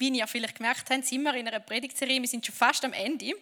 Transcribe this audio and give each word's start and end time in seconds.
wie 0.00 0.08
ihr 0.08 0.26
vielleicht 0.26 0.56
gemerkt 0.56 0.90
habt, 0.90 1.06
sind 1.06 1.22
wir 1.22 1.34
in 1.34 1.46
einer 1.46 1.60
Predigtserie. 1.60 2.20
Wir 2.20 2.28
sind 2.28 2.44
schon 2.44 2.54
fast 2.54 2.84
am 2.84 2.92
Ende. 2.92 3.34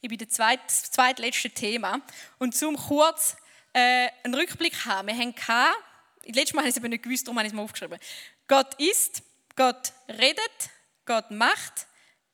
Ich 0.00 0.08
bin 0.08 0.18
das 0.18 0.30
zweit, 0.30 0.68
zweitletzte 0.68 1.50
Thema. 1.50 2.00
Und 2.38 2.54
zum 2.54 2.76
kurz 2.76 3.36
äh, 3.72 4.08
einen 4.24 4.34
Rückblick 4.34 4.84
haben. 4.84 5.08
Wir 5.08 5.16
haben 5.16 5.34
gehabt, 5.34 5.76
letztes 6.24 6.52
Mal 6.52 6.62
habe 6.62 6.68
ich 6.68 6.74
es 6.74 6.80
aber 6.80 6.88
nicht 6.88 7.04
gewusst, 7.04 7.26
darum 7.26 7.38
habe 7.38 7.46
ich 7.46 7.52
es 7.52 7.56
mal 7.56 7.62
aufgeschrieben. 7.62 7.98
Gott 8.48 8.74
ist, 8.80 9.22
Gott 9.54 9.92
redet, 10.08 10.70
Gott 11.06 11.30
macht, 11.30 11.86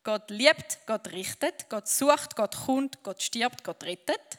Gott 0.04 0.30
liebt, 0.30 0.78
Gott 0.86 1.08
richtet, 1.12 1.68
Gott 1.68 1.88
sucht, 1.88 2.34
Gott 2.36 2.56
kommt, 2.64 3.02
Gott 3.02 3.22
stirbt, 3.22 3.62
Gott 3.62 3.84
rettet. 3.84 4.38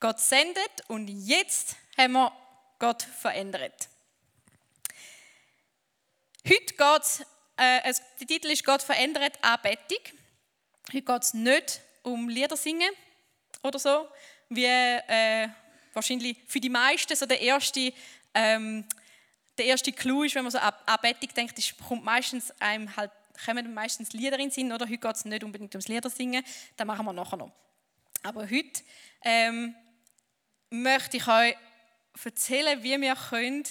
Gott 0.00 0.20
sendet 0.20 0.88
und 0.88 1.08
jetzt 1.08 1.76
haben 1.98 2.12
wir 2.12 2.32
Gott 2.78 3.02
verändert. 3.02 3.88
Heute 6.46 6.74
geht 6.74 7.02
es, 7.02 7.22
äh, 7.56 7.92
der 8.20 8.26
Titel 8.26 8.50
ist 8.50 8.64
Gott 8.64 8.82
verändert 8.82 9.38
Anbetung. 9.42 9.98
Heute 10.92 11.02
geht 11.02 11.22
es 11.22 11.34
nicht 11.34 11.80
um 12.02 12.28
Lieder 12.28 12.56
singen 12.56 12.90
oder 13.62 13.78
so, 13.78 14.08
wie 14.48 14.64
äh, 14.64 15.48
wahrscheinlich 15.92 16.36
für 16.46 16.60
die 16.60 16.68
meisten 16.68 17.16
so 17.16 17.26
der 17.26 17.40
erste, 17.40 17.92
ähm, 18.34 18.84
der 19.58 19.64
erste 19.64 19.92
Clou 19.92 20.22
ist, 20.22 20.34
wenn 20.34 20.44
man 20.44 20.52
so 20.52 20.58
an 20.58 20.74
Anbetung 20.84 21.30
denkt, 21.34 21.58
ist, 21.58 21.76
kommt 21.78 22.04
meistens 22.04 22.52
einem 22.60 22.94
halt, 22.96 23.10
kommen 23.44 23.72
meistens 23.74 24.12
Lieder 24.12 24.38
in 24.38 24.48
den 24.48 24.50
Sinn, 24.50 24.72
oder? 24.72 24.86
Heute 24.86 24.98
geht 24.98 25.16
es 25.16 25.24
nicht 25.24 25.42
unbedingt 25.42 25.74
ums 25.74 25.88
Lieder 25.88 26.10
singen, 26.10 26.44
das 26.76 26.86
machen 26.86 27.06
wir 27.06 27.12
nachher 27.12 27.36
noch. 27.36 27.52
Aber 28.22 28.42
heute 28.42 28.82
ähm, 29.22 29.74
möchte 30.70 31.16
ich 31.16 31.26
euch 31.26 31.56
erzählen, 32.24 32.82
wie 32.82 33.00
wir 33.00 33.14
können 33.14 33.64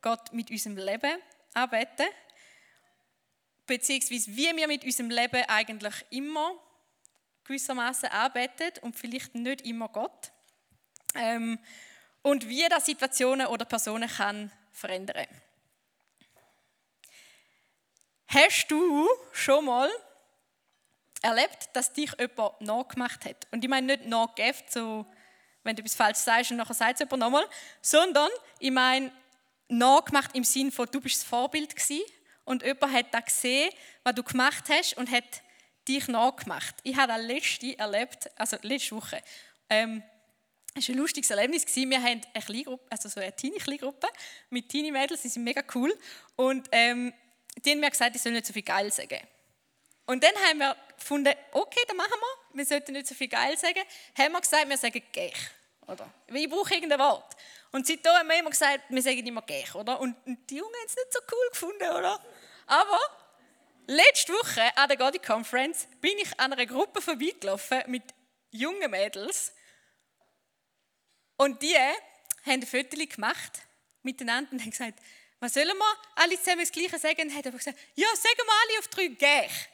Gott 0.00 0.32
mit 0.32 0.50
unserem 0.50 0.76
Leben 0.76 1.18
anbeten 1.54 2.06
beziehungsweise 3.66 4.34
wie 4.36 4.54
wir 4.56 4.66
mit 4.66 4.84
unserem 4.84 5.10
Leben 5.10 5.44
eigentlich 5.48 5.94
immer 6.10 6.54
gewissermaßen 7.44 8.08
anbeten 8.08 8.72
und 8.82 8.96
vielleicht 8.96 9.34
nicht 9.34 9.62
immer 9.62 9.88
Gott. 9.88 10.32
Ähm, 11.14 11.58
und 12.22 12.48
wie 12.48 12.68
das 12.68 12.86
Situationen 12.86 13.48
oder 13.48 13.64
Personen 13.64 14.08
kann 14.08 14.52
verändern. 14.70 15.26
Hast 18.28 18.68
du 18.68 19.08
schon 19.32 19.66
mal 19.66 19.90
erlebt, 21.20 21.68
dass 21.74 21.92
dich 21.92 22.12
jemand 22.18 22.60
nachgemacht 22.60 23.24
hat? 23.24 23.46
Und 23.50 23.62
ich 23.62 23.68
meine 23.68 23.88
nicht 23.88 24.06
nachgegeben, 24.06 24.58
so 24.68 25.06
wenn 25.64 25.76
du 25.76 25.82
etwas 25.82 25.94
falsch 25.94 26.18
sagst 26.18 26.50
und 26.50 26.56
nachher 26.56 26.74
sagt 26.74 26.94
es 26.94 27.00
jemand 27.00 27.20
nochmal, 27.20 27.46
sondern 27.80 28.30
ich 28.58 28.70
meine 28.70 29.12
nachgemacht 29.68 30.34
im 30.34 30.44
Sinne 30.44 30.72
von, 30.72 30.88
du 30.90 31.00
bist 31.00 31.16
das 31.16 31.24
Vorbild 31.24 31.76
gewesen 31.76 32.02
und 32.44 32.62
jemand 32.62 32.92
hat 32.92 33.06
das 33.12 33.24
gesehen, 33.24 33.70
was 34.04 34.14
du 34.14 34.22
gemacht 34.22 34.64
hast 34.68 34.96
und 34.96 35.10
hat 35.10 35.42
dich 35.88 36.08
nachgemacht. 36.08 36.74
Ich 36.82 36.96
habe 36.96 37.12
das 37.12 37.22
letzte 37.22 37.78
erlebt, 37.78 38.30
also 38.36 38.56
letzte 38.62 38.96
Woche. 38.96 39.22
Ähm, 39.68 40.02
es 40.74 40.88
war 40.88 40.94
ein 40.94 40.98
lustiges 40.98 41.30
Erlebnis. 41.30 41.66
Wir 41.74 42.02
haben 42.02 42.20
eine 42.32 42.44
Kleingruppe, 42.44 42.84
also 42.88 43.08
so 43.08 43.20
eine 43.20 43.34
Teenie-Kleingruppe 43.34 44.08
mit 44.50 44.68
Teenie-Mädels, 44.68 45.22
die 45.22 45.28
sind 45.28 45.44
mega 45.44 45.62
cool. 45.74 45.96
Und 46.36 46.68
ähm, 46.72 47.12
die 47.64 47.72
haben 47.72 47.80
mir 47.80 47.90
gesagt, 47.90 48.16
ich 48.16 48.22
soll 48.22 48.32
nicht 48.32 48.46
so 48.46 48.52
viel 48.52 48.62
geil 48.62 48.90
sagen. 48.90 49.20
Und 50.06 50.24
dann 50.24 50.34
haben 50.48 50.58
wir 50.58 50.76
gefunden, 50.96 51.32
okay, 51.52 51.80
dann 51.86 51.96
machen 51.96 52.14
wir. 52.18 52.58
Wir 52.58 52.66
sollten 52.66 52.92
nicht 52.92 53.06
so 53.06 53.14
viel 53.14 53.28
geil 53.28 53.56
sagen. 53.56 53.80
Haben 54.18 54.32
wir 54.32 54.40
gesagt, 54.40 54.68
wir 54.68 54.76
sagen 54.76 55.02
gech. 55.12 55.50
Oder? 55.86 56.10
Ich 56.32 56.48
brauche 56.48 56.74
irgendein 56.74 56.98
Wort. 56.98 57.36
Und 57.70 57.86
seitdem 57.86 58.12
haben 58.12 58.28
wir 58.28 58.38
immer 58.38 58.50
gesagt, 58.50 58.80
wir 58.88 59.02
sagen 59.02 59.26
immer 59.26 59.42
gech. 59.42 59.74
Oder? 59.74 60.00
Und 60.00 60.16
die 60.26 60.56
Jungen 60.56 60.74
haben 60.74 60.86
es 60.86 60.96
nicht 60.96 61.12
so 61.12 61.20
cool 61.30 61.48
gefunden, 61.50 61.88
oder? 61.90 62.20
Aber 62.66 62.98
letzte 63.86 64.32
Woche 64.32 64.76
an 64.76 64.88
der 64.88 64.96
Godi 64.96 65.18
Conference 65.18 65.86
bin 66.00 66.16
ich 66.18 66.38
an 66.38 66.52
einer 66.52 66.66
Gruppe 66.66 67.00
vorbeigelaufen 67.00 67.82
mit 67.86 68.02
jungen 68.50 68.90
Mädels. 68.90 69.52
Und 71.36 71.62
die 71.62 71.76
haben 71.76 71.96
ein 72.46 72.62
Foto 72.62 72.96
gemacht 72.96 73.62
miteinander 74.02 74.52
und 74.52 74.60
haben 74.60 74.70
gesagt, 74.70 74.98
was 75.40 75.54
sollen 75.54 75.76
wir 75.76 75.96
alle 76.14 76.38
zusammen 76.38 76.60
das 76.60 76.70
Gleiche 76.70 76.98
sagen? 76.98 77.22
Und 77.22 77.34
haben 77.34 77.56
gesagt, 77.56 77.78
ja, 77.94 78.06
sagen 78.14 78.36
wir 78.36 78.54
alle 78.62 78.78
auf 78.78 78.88
drei 78.88 79.06
gech. 79.08 79.68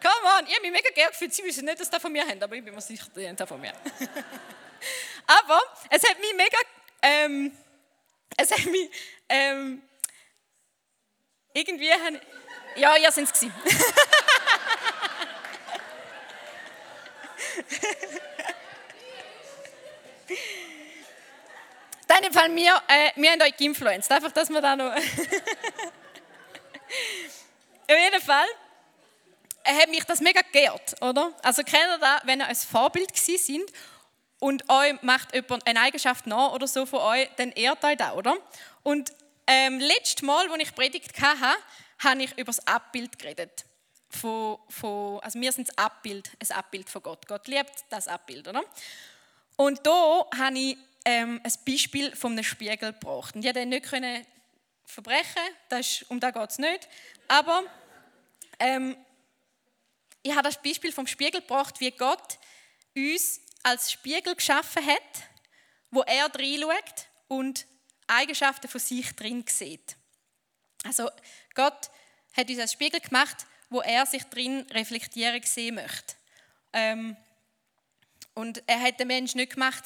Come 0.00 0.38
on, 0.38 0.46
ich 0.46 0.54
habe 0.54 0.62
mich 0.62 0.70
mega 0.70 0.90
gern 0.94 1.10
gefühlt. 1.10 1.34
Sie 1.34 1.42
wissen 1.42 1.64
nicht, 1.64 1.80
dass 1.80 1.90
das 1.90 2.00
von 2.00 2.12
mir 2.12 2.26
haben, 2.26 2.40
aber 2.42 2.54
ich 2.54 2.64
bin 2.64 2.74
mir 2.74 2.80
sicher, 2.80 3.06
die 3.16 3.26
haben 3.26 3.36
das 3.36 3.48
von 3.48 3.60
mir. 3.60 3.72
aber 5.26 5.60
es 5.90 6.02
hat 6.08 6.20
mich 6.20 6.34
mega, 6.34 6.58
ähm, 7.02 7.56
es 8.36 8.50
hat 8.52 8.64
mich, 8.66 8.90
ähm, 9.28 9.82
irgendwie, 11.58 11.90
haben, 11.92 12.20
ja, 12.76 12.96
ihr 12.96 13.10
sind 13.12 13.28
es 13.32 13.46
Dann 22.06 22.22
im 22.24 22.32
Fall, 22.32 22.54
wir, 22.54 22.80
äh, 22.88 23.10
wir 23.16 23.30
haben 23.32 23.42
euch 23.42 23.56
geinfluenced. 23.56 24.10
Einfach, 24.10 24.32
dass 24.32 24.48
wir 24.48 24.60
da 24.62 24.76
noch... 24.76 24.92
Auf 27.90 27.96
jeden 27.96 28.20
Fall 28.22 28.46
hat 29.64 29.90
mich 29.90 30.04
das 30.04 30.20
mega 30.20 30.40
geehrt, 30.52 30.94
oder? 31.02 31.32
Also 31.42 31.62
kennt 31.62 31.88
ihr 31.90 31.98
das, 31.98 32.20
wenn 32.24 32.40
ihr 32.40 32.46
ein 32.46 32.56
Vorbild 32.56 33.12
gewesen 33.12 33.38
sind 33.38 33.70
und 34.38 34.68
euch 34.70 34.94
macht 35.02 35.34
jemand 35.34 35.66
eine 35.66 35.80
Eigenschaft 35.80 36.26
nach 36.26 36.52
oder 36.52 36.66
so 36.66 36.86
von 36.86 37.00
euch, 37.00 37.28
dann 37.36 37.52
ehrt 37.52 37.84
euch 37.84 37.96
das, 37.96 38.12
oder? 38.14 38.36
Und 38.82 39.12
ähm, 39.48 39.80
letztes 39.80 40.22
Mal, 40.22 40.48
als 40.50 40.62
ich 40.62 40.74
predigt 40.74 41.18
hatte, 41.20 41.56
habe 41.98 42.22
ich 42.22 42.32
über 42.32 42.44
das 42.44 42.64
Abbild 42.66 43.18
geredet. 43.18 43.64
Von, 44.10 44.58
von, 44.68 45.20
also 45.20 45.40
wir 45.40 45.50
sind 45.52 45.68
das 45.68 45.78
Abbild, 45.78 46.30
ein 46.38 46.56
Abbild 46.56 46.88
von 46.88 47.02
Gott. 47.02 47.26
Gott 47.26 47.48
liebt 47.48 47.84
das 47.88 48.08
Abbild, 48.08 48.46
oder? 48.46 48.62
Und 49.56 49.84
da 49.86 50.26
habe 50.36 50.58
ich 50.58 50.78
ähm, 51.04 51.40
ein 51.42 51.52
Beispiel 51.66 52.14
von 52.14 52.32
einem 52.32 52.44
Spiegel 52.44 52.92
gebracht. 52.92 53.34
Und 53.34 53.44
ich 53.44 53.52
konnte 53.52 53.66
nicht 53.66 54.26
verbrechen, 54.84 55.42
das 55.68 55.80
ist, 55.80 56.10
um 56.10 56.20
das 56.20 56.34
geht 56.34 56.50
es 56.50 56.58
nicht. 56.58 56.88
Aber 57.26 57.64
ähm, 58.58 58.96
ich 60.22 60.32
habe 60.32 60.42
das 60.42 60.60
Beispiel 60.62 60.92
vom 60.92 61.06
Spiegel 61.06 61.40
gebracht, 61.40 61.80
wie 61.80 61.90
Gott 61.90 62.38
uns 62.94 63.40
als 63.62 63.92
Spiegel 63.92 64.34
geschaffen 64.34 64.86
hat, 64.86 65.02
wo 65.90 66.02
er 66.02 66.26
reinschaut 66.34 67.06
und 67.28 67.66
Eigenschaften 68.08 68.68
von 68.68 68.80
sich 68.80 69.14
drin 69.14 69.44
sieht. 69.46 69.96
Also 70.84 71.10
Gott 71.54 71.90
hat 72.36 72.48
uns 72.48 72.58
als 72.58 72.72
Spiegel 72.72 73.00
gemacht, 73.00 73.46
wo 73.70 73.80
er 73.80 74.06
sich 74.06 74.24
drin 74.24 74.66
reflektieren 74.70 75.42
sehen 75.42 75.76
möchte. 75.76 76.14
Ähm, 76.72 77.16
und 78.34 78.62
er 78.66 78.80
hat 78.80 79.00
den 79.00 79.08
Menschen 79.08 79.38
nicht 79.38 79.54
gemacht, 79.54 79.84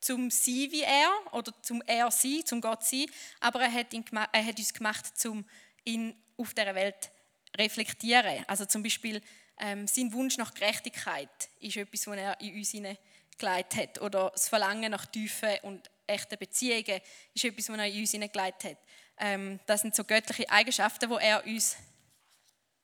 zum 0.00 0.30
sie 0.30 0.72
wie 0.72 0.82
er 0.82 1.10
oder 1.32 1.52
zum 1.62 1.82
er 1.86 2.10
sein, 2.10 2.42
zum 2.44 2.60
Gott 2.60 2.84
sein, 2.84 3.06
aber 3.40 3.60
er 3.60 3.72
hat, 3.72 3.92
ihn, 3.92 4.04
er 4.10 4.46
hat 4.46 4.58
uns 4.58 4.74
gemacht, 4.74 5.16
zum 5.16 5.44
ihn 5.84 6.14
auf 6.36 6.54
der 6.54 6.74
Welt 6.74 7.10
reflektieren. 7.56 8.44
Also 8.48 8.64
zum 8.64 8.82
Beispiel 8.82 9.20
ähm, 9.58 9.86
sein 9.86 10.12
Wunsch 10.12 10.38
nach 10.38 10.54
Gerechtigkeit 10.54 11.28
ist 11.60 11.76
etwas, 11.76 12.06
was 12.06 12.16
er 12.16 12.40
in 12.40 12.56
uns 12.56 12.70
hineingelegt 12.70 13.76
hat. 13.76 14.00
Oder 14.00 14.30
das 14.30 14.48
Verlangen 14.48 14.90
nach 14.90 15.06
tiefen 15.06 15.58
und 15.62 15.90
echten 16.06 16.38
Beziehungen 16.38 17.00
ist 17.34 17.44
etwas, 17.44 17.68
was 17.68 17.78
er 17.78 17.86
in 17.86 18.00
uns 18.00 18.10
hineingelegt 18.10 18.64
hat. 18.64 18.78
Ähm, 19.18 19.60
das 19.66 19.82
sind 19.82 19.94
so 19.94 20.04
göttliche 20.04 20.48
Eigenschaften, 20.50 21.08
wo 21.08 21.18
er 21.18 21.44
uns, 21.44 21.76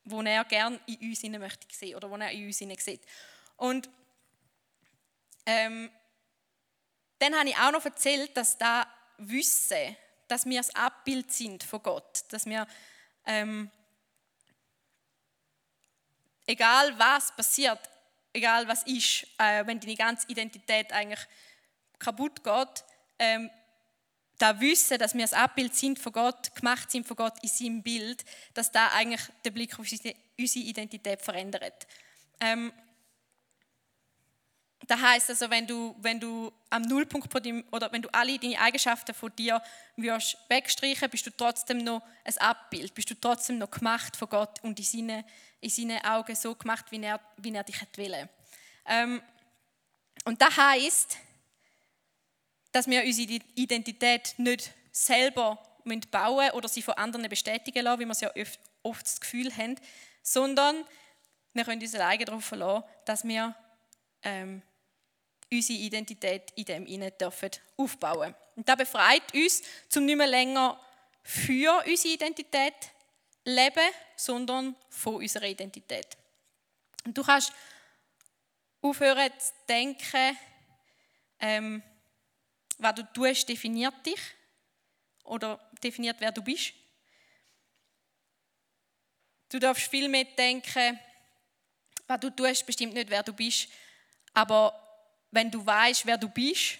wo 0.04 0.22
er 0.22 0.44
gern 0.44 0.78
in 0.86 1.10
uns 1.10 1.20
hinein 1.20 1.40
möchte 1.40 1.66
sehen 1.74 1.96
oder 1.96 2.10
wo 2.10 2.16
er 2.16 2.30
in 2.30 2.46
uns 2.46 2.58
hinein 2.58 2.78
sieht. 2.78 3.02
Und 3.56 3.88
ähm, 5.46 5.90
dann 7.18 7.34
habe 7.34 7.48
ich 7.48 7.56
auch 7.56 7.72
noch 7.72 7.84
erzählt, 7.84 8.36
dass 8.36 8.58
da 8.58 8.86
Wissen, 9.18 9.96
dass 10.28 10.46
wir 10.46 10.58
das 10.58 10.74
Abbild 10.74 11.32
sind 11.32 11.64
von 11.64 11.82
Gott, 11.82 12.24
dass 12.30 12.46
wir 12.46 12.66
ähm, 13.26 13.70
egal 16.46 16.98
was 16.98 17.34
passiert, 17.34 17.81
egal 18.32 18.69
was 18.69 18.82
ist, 18.84 19.26
äh, 19.38 19.66
wenn 19.66 19.81
deine 19.81 19.96
ganze 19.96 20.28
Identität 20.28 20.93
eigentlich 20.93 21.20
kaputt 21.98 22.44
geht, 22.44 22.84
ähm, 23.19 23.50
da 24.38 24.61
Wissen, 24.61 24.99
dass 24.99 25.15
wir 25.15 25.23
das 25.23 25.32
Abbild 25.32 25.75
sind 25.75 25.99
von 25.99 26.12
Gott, 26.12 26.55
gemacht 26.55 26.91
sind 26.91 27.06
von 27.06 27.17
Gott 27.17 27.35
in 27.43 27.49
seinem 27.49 27.82
Bild, 27.82 28.25
dass 28.55 28.70
da 28.70 28.88
eigentlich 28.93 29.23
den 29.44 29.53
Blick 29.53 29.79
auf 29.79 29.87
unsere 29.91 30.65
Identität 30.65 31.20
verändert. 31.20 31.87
Ähm, 32.41 32.73
das 34.87 35.00
heißt 35.00 35.31
also, 35.31 35.50
wenn 35.50 35.67
du, 35.67 35.94
wenn 35.99 36.19
du 36.19 36.50
am 36.70 36.82
Nullpunkt 36.82 37.31
von 37.31 37.43
dem, 37.43 37.65
oder 37.73 37.93
wenn 37.93 38.00
du 38.00 38.09
alle 38.15 38.38
deine 38.38 38.59
Eigenschaften 38.59 39.12
von 39.12 39.35
dir 39.37 39.62
wirst 39.97 40.38
wegstreichen, 40.49 41.11
bist 41.11 41.26
du 41.26 41.31
trotzdem 41.31 41.79
noch 41.79 42.03
ein 42.25 42.38
Abbild, 42.38 42.94
bist 42.94 43.11
du 43.11 43.15
trotzdem 43.15 43.59
noch 43.59 43.70
gemacht 43.70 44.17
von 44.17 44.31
Gott 44.31 44.62
und 44.62 44.79
in 44.79 44.85
seinen, 44.85 45.25
in 45.61 45.69
seinen 45.69 46.03
Augen 46.05 46.35
so 46.35 46.55
gemacht, 46.55 46.87
wie 46.91 47.03
er, 47.03 47.20
wie 47.37 47.53
er 47.53 47.65
dich 47.65 47.81
will. 47.97 48.29
Ähm, 48.87 49.20
und 50.25 50.41
das 50.41 50.56
heißt, 50.56 51.19
dass 52.73 52.87
wir 52.87 53.03
unsere 53.03 53.41
Identität 53.55 54.35
nicht 54.38 54.73
selber 54.93 55.62
bauen 56.11 56.50
oder 56.50 56.69
sie 56.69 56.82
von 56.82 56.94
anderen 56.94 57.29
bestätigen 57.29 57.85
lassen, 57.85 58.00
wie 58.00 58.05
wir 58.05 58.12
es 58.12 58.20
ja 58.20 58.31
oft 58.82 59.06
das 59.06 59.20
Gefühl 59.20 59.55
haben, 59.56 59.76
sondern 60.23 60.85
wir 61.55 61.65
können 61.65 61.81
uns 61.81 61.94
alleine 61.94 62.25
darauf 62.25 62.44
verlassen, 62.44 62.85
dass 63.06 63.25
wir 63.25 63.55
ähm, 64.23 64.62
unsere 65.50 65.79
Identität 65.79 66.53
in 66.56 66.65
dem 66.65 66.87
Innen 66.87 67.12
dürfen 67.19 67.50
aufbauen. 67.76 68.35
Und 68.55 68.69
das 68.69 68.76
befreit 68.76 69.35
uns, 69.35 69.62
zum 69.88 70.05
nicht 70.05 70.19
mehr 70.19 70.26
länger 70.26 70.79
für 71.23 71.82
unsere 71.87 72.15
Identität 72.15 72.75
leben, 73.44 73.91
sondern 74.17 74.76
von 74.91 75.17
unserer 75.17 75.47
Identität. 75.47 76.17
Und 77.05 77.17
du 77.17 77.23
kannst 77.23 77.53
aufhören 78.82 79.31
zu 79.38 79.53
denken, 79.69 80.38
ähm, 81.41 81.82
was 82.78 82.94
du 82.94 83.02
tust, 83.12 83.48
definiert 83.48 84.06
dich 84.06 84.20
oder 85.25 85.58
definiert, 85.82 86.16
wer 86.20 86.32
du 86.32 86.42
bist. 86.42 86.72
Du 89.48 89.58
darfst 89.58 89.88
viel 89.88 90.08
mehr 90.08 90.25
denken, 90.25 90.98
was 92.06 92.20
du 92.20 92.30
tust, 92.30 92.64
bestimmt 92.64 92.94
nicht, 92.94 93.10
wer 93.10 93.22
du 93.22 93.32
bist. 93.32 93.69
Aber 94.32 94.72
wenn 95.30 95.50
du 95.50 95.64
weißt, 95.64 96.06
wer 96.06 96.16
du 96.16 96.28
bist, 96.28 96.78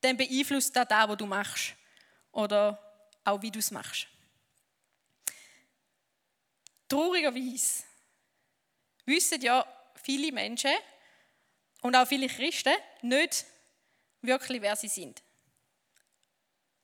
dann 0.00 0.16
beeinflusst 0.16 0.74
das 0.76 0.86
das, 0.86 1.08
was 1.08 1.16
du 1.16 1.26
machst. 1.26 1.74
Oder 2.32 2.78
auch, 3.24 3.40
wie 3.40 3.50
du 3.50 3.58
es 3.58 3.70
machst. 3.70 4.06
Traurigerweise 6.88 7.84
wissen 9.06 9.40
ja 9.40 9.66
viele 10.02 10.30
Menschen 10.30 10.74
und 11.80 11.96
auch 11.96 12.06
viele 12.06 12.28
Christen 12.28 12.74
nicht 13.02 13.46
wirklich, 14.26 14.60
wer 14.60 14.76
sie 14.76 14.88
sind. 14.88 15.22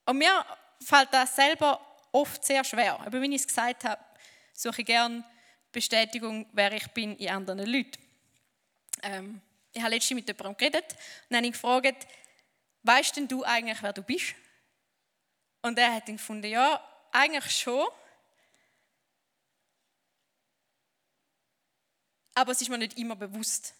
Und 0.06 0.18
mir 0.18 0.44
fällt 0.82 1.12
das 1.12 1.36
selber 1.36 1.80
oft 2.12 2.44
sehr 2.44 2.64
schwer. 2.64 2.98
Aber 3.00 3.20
wenn 3.20 3.32
ich 3.32 3.42
es 3.42 3.48
gesagt 3.48 3.84
habe, 3.84 4.02
suche 4.52 4.82
ich 4.82 4.86
gerne 4.86 5.24
Bestätigung, 5.72 6.46
wer 6.52 6.72
ich 6.72 6.88
bin 6.88 7.16
in 7.16 7.28
anderen 7.28 7.66
Leuten. 7.66 8.02
Ähm, 9.02 9.40
ich 9.72 9.80
habe 9.80 9.94
letztens 9.94 10.16
mit 10.16 10.28
jemandem 10.28 10.56
geredet 10.56 10.96
und 11.28 11.36
habe 11.36 11.46
ihn 11.46 11.52
gefragt, 11.52 12.06
weißt 12.82 13.16
denn 13.16 13.28
du 13.28 13.44
eigentlich, 13.44 13.82
wer 13.82 13.92
du 13.92 14.02
bist? 14.02 14.34
Und 15.62 15.78
er 15.78 15.94
hat 15.94 16.08
ihn 16.08 16.16
gefunden, 16.16 16.46
ja, 16.46 16.82
eigentlich 17.12 17.58
schon. 17.58 17.86
Aber 22.34 22.52
es 22.52 22.60
ist 22.60 22.68
mir 22.68 22.78
nicht 22.78 22.98
immer 22.98 23.16
bewusst. 23.16 23.74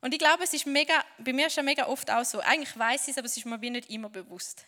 Und 0.00 0.12
ich 0.12 0.18
glaube, 0.18 0.44
es 0.44 0.54
ist 0.54 0.66
mega, 0.66 1.04
bei 1.18 1.32
mir 1.32 1.48
ist 1.48 1.58
es 1.58 1.64
mega 1.64 1.86
oft 1.86 2.10
auch 2.10 2.24
so. 2.24 2.40
Eigentlich 2.40 2.76
weiß 2.78 3.02
ich 3.04 3.12
es, 3.12 3.18
aber 3.18 3.26
es 3.26 3.36
ist 3.36 3.46
mir 3.46 3.60
wie 3.60 3.70
nicht 3.70 3.90
immer 3.90 4.08
bewusst. 4.08 4.64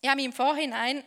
Ich 0.00 0.08
habe 0.08 0.16
mich 0.16 0.26
im 0.26 0.32
Vorhinein, 0.32 1.02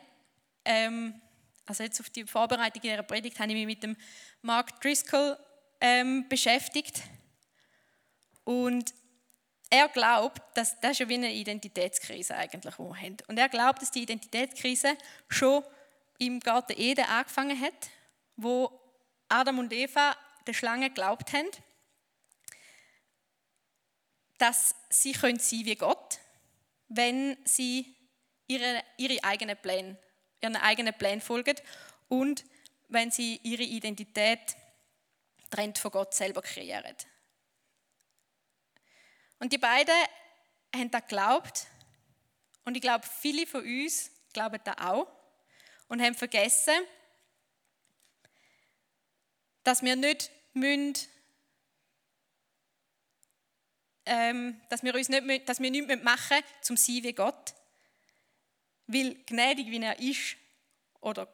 ähm, 0.65 1.21
also 1.65 1.83
jetzt 1.83 1.99
auf 1.99 2.09
die 2.09 2.25
Vorbereitung 2.25 2.81
ihrer 2.83 3.03
Predigt, 3.03 3.39
habe 3.39 3.51
ich 3.51 3.55
mich 3.55 3.65
mit 3.65 3.83
dem 3.83 3.95
Mark 4.41 4.81
Driscoll 4.81 5.37
ähm, 5.79 6.27
beschäftigt. 6.27 7.01
Und 8.43 8.93
er 9.69 9.87
glaubt, 9.89 10.41
dass 10.55 10.79
das 10.79 10.99
ja 10.99 11.07
wie 11.09 11.15
eine 11.15 11.33
Identitätskrise 11.33 12.35
eigentlich, 12.35 12.75
die 12.75 12.81
wir 12.81 12.95
haben. 12.95 13.17
Und 13.27 13.37
er 13.37 13.49
glaubt, 13.49 13.81
dass 13.81 13.91
die 13.91 14.03
Identitätskrise 14.03 14.97
schon 15.29 15.63
im 16.19 16.39
Garten 16.39 16.73
Eden 16.77 17.05
angefangen 17.05 17.59
hat, 17.59 17.89
wo 18.35 18.71
Adam 19.29 19.59
und 19.59 19.73
Eva 19.73 20.15
der 20.45 20.53
Schlange 20.53 20.89
glaubt 20.89 21.33
haben, 21.33 21.49
dass 24.37 24.75
sie 24.89 25.13
können 25.13 25.39
sein 25.39 25.65
wie 25.65 25.75
Gott, 25.75 26.19
wenn 26.87 27.37
sie 27.45 27.95
ihre, 28.47 28.83
ihre 28.97 29.23
eigenen 29.23 29.57
Pläne, 29.57 29.97
ihren 30.41 30.55
eigenen 30.55 30.93
Plänen 30.93 31.21
folgen 31.21 31.55
und 32.07 32.45
wenn 32.87 33.11
sie 33.11 33.39
ihre 33.43 33.63
Identität 33.63 34.55
trennt 35.49 35.77
von 35.77 35.91
Gott 35.91 36.13
selber 36.13 36.41
kreieren. 36.41 36.95
Und 39.39 39.53
die 39.53 39.57
beiden 39.57 39.95
haben 40.73 40.91
da 40.91 40.99
geglaubt 40.99 41.67
und 42.65 42.75
ich 42.75 42.81
glaube, 42.81 43.05
viele 43.05 43.45
von 43.45 43.61
uns 43.61 44.11
glauben 44.33 44.59
da 44.63 44.73
auch 44.91 45.07
und 45.87 46.01
haben 46.01 46.15
vergessen, 46.15 46.75
dass 49.63 49.83
wir 49.83 49.95
nicht 49.95 50.31
müssen, 50.53 50.95
ähm, 54.07 54.61
dass 54.69 54.83
wir 54.83 54.95
uns 54.95 55.09
nicht, 55.09 55.47
dass 55.47 55.59
wir 55.59 55.71
nichts 55.71 56.03
machen 56.03 56.37
müssen, 56.37 56.61
zum 56.61 56.77
sein 56.77 57.03
wie 57.03 57.13
Gott, 57.13 57.53
weil 58.87 59.15
gnädig 59.25 59.67
wie 59.67 59.81
er 59.81 59.99
ist 59.99 60.37
oder 61.01 61.27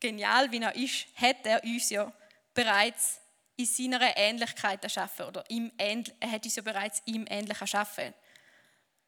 genial 0.00 0.50
wie 0.50 0.58
er 0.58 0.74
ist, 0.74 1.06
hat 1.16 1.46
er 1.46 1.62
uns 1.62 1.90
ja 1.90 2.12
bereits 2.54 3.20
in 3.56 3.66
seiner 3.66 4.16
Ähnlichkeit 4.16 4.82
erschaffen 4.82 5.26
oder 5.26 5.44
ihm 5.48 5.70
er 5.78 6.30
hat 6.30 6.44
uns 6.44 6.56
ja 6.56 6.62
bereits 6.62 7.02
ihm 7.04 7.26
ähnlich 7.28 7.60
erschaffen. 7.60 8.14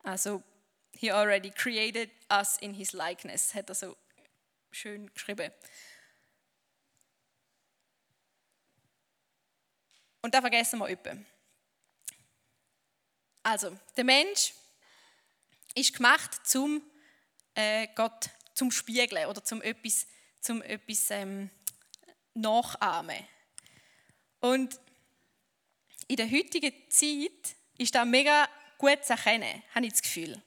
Also, 0.03 0.43
he 0.93 1.11
already 1.11 1.51
created 1.51 2.11
us 2.31 2.59
in 2.59 2.75
his 2.75 2.93
likeness, 2.93 3.55
hat 3.55 3.69
er 3.69 3.75
so 3.75 3.97
schön 4.71 5.12
geschrieben. 5.12 5.51
Und 10.23 10.35
da 10.35 10.41
vergessen 10.41 10.79
wir 10.79 10.89
etwas. 10.89 11.19
Also, 13.47 13.71
der 13.97 14.03
Mensch 14.03 14.55
ist 15.77 15.95
gemacht 15.95 16.45
zum 16.45 16.83
äh, 17.55 17.87
Gott 17.95 18.29
zum 18.55 18.73
Spiegeln 18.73 19.29
oder 19.29 19.45
zum 19.45 19.63
etwas, 19.63 20.09
zum 20.41 20.63
etwas 20.63 21.11
ähm, 21.11 21.51
Nachahmen. 22.35 23.25
Und 24.41 24.81
in 26.09 26.17
der 26.17 26.29
heutigen 26.29 26.73
Zeit 26.91 27.55
ist 27.79 27.95
das 27.95 28.05
mega 28.05 28.49
gut 28.79 29.05
zu 29.05 29.13
erkennen, 29.13 29.63
habe 29.73 29.87
ich 29.87 29.93
das 29.93 30.03
Gefühl. 30.03 30.43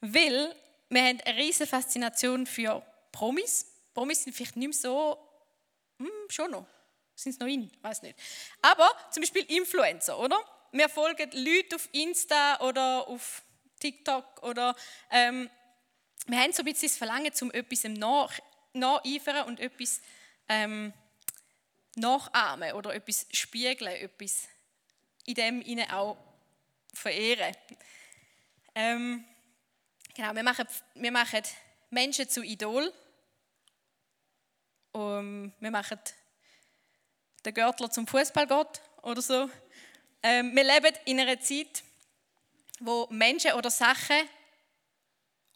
Weil 0.00 0.56
wir 0.88 1.02
haben 1.02 1.20
eine 1.20 1.36
riesige 1.36 1.66
Faszination 1.66 2.46
für 2.46 2.82
Promis. 3.12 3.66
Promis 3.92 4.24
sind 4.24 4.34
vielleicht 4.34 4.56
nicht 4.56 4.68
mehr 4.68 4.78
so, 4.78 5.18
hm, 5.98 6.08
schon 6.30 6.50
noch, 6.50 6.66
sind 7.14 7.32
es 7.32 7.40
noch 7.40 7.46
in, 7.46 7.70
weiß 7.82 8.00
nicht. 8.00 8.18
Aber 8.62 8.90
zum 9.10 9.20
Beispiel 9.20 9.42
Influencer, 9.54 10.18
oder? 10.18 10.42
Wir 10.70 10.90
folgen 10.90 11.30
Leute 11.32 11.76
auf 11.76 11.88
Insta 11.92 12.60
oder 12.60 13.08
auf 13.08 13.42
TikTok 13.80 14.42
oder 14.42 14.76
ähm, 15.10 15.48
wir 16.26 16.38
haben 16.38 16.52
so 16.52 16.60
ein 16.62 16.66
bisschen 16.66 16.88
das 16.88 16.98
Verlangen, 16.98 17.32
um 17.40 17.50
etwas 17.52 17.84
nach, 17.84 18.38
nacheifern 18.74 19.46
und 19.46 19.60
etwas 19.60 20.02
ähm, 20.46 20.92
nachahmen 21.96 22.72
oder 22.72 22.94
etwas 22.94 23.26
spiegeln, 23.32 23.94
etwas 23.94 24.46
in 25.24 25.34
dem 25.34 25.62
ihnen 25.62 25.90
auch 25.90 26.18
verehren. 26.92 27.56
Ähm, 28.74 29.24
genau, 30.14 30.34
wir 30.34 30.42
machen, 30.42 30.66
wir 30.94 31.12
machen 31.12 31.42
Menschen 31.88 32.28
zu 32.28 32.42
Idol. 32.42 32.92
Um, 34.92 35.52
wir 35.60 35.70
machen 35.70 35.98
den 37.44 37.54
Görtler 37.54 37.90
zum 37.90 38.06
Fußballgott 38.06 38.82
oder 39.02 39.22
so. 39.22 39.48
Ähm, 40.30 40.54
wir 40.54 40.62
leben 40.62 40.94
in 41.06 41.20
einer 41.20 41.40
Zeit, 41.40 41.82
wo 42.80 43.06
Menschen 43.08 43.54
oder 43.54 43.70
Sachen 43.70 44.28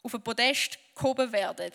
auf 0.02 0.14
ein 0.14 0.22
Podest 0.22 0.78
gehoben 0.94 1.30
werden 1.30 1.70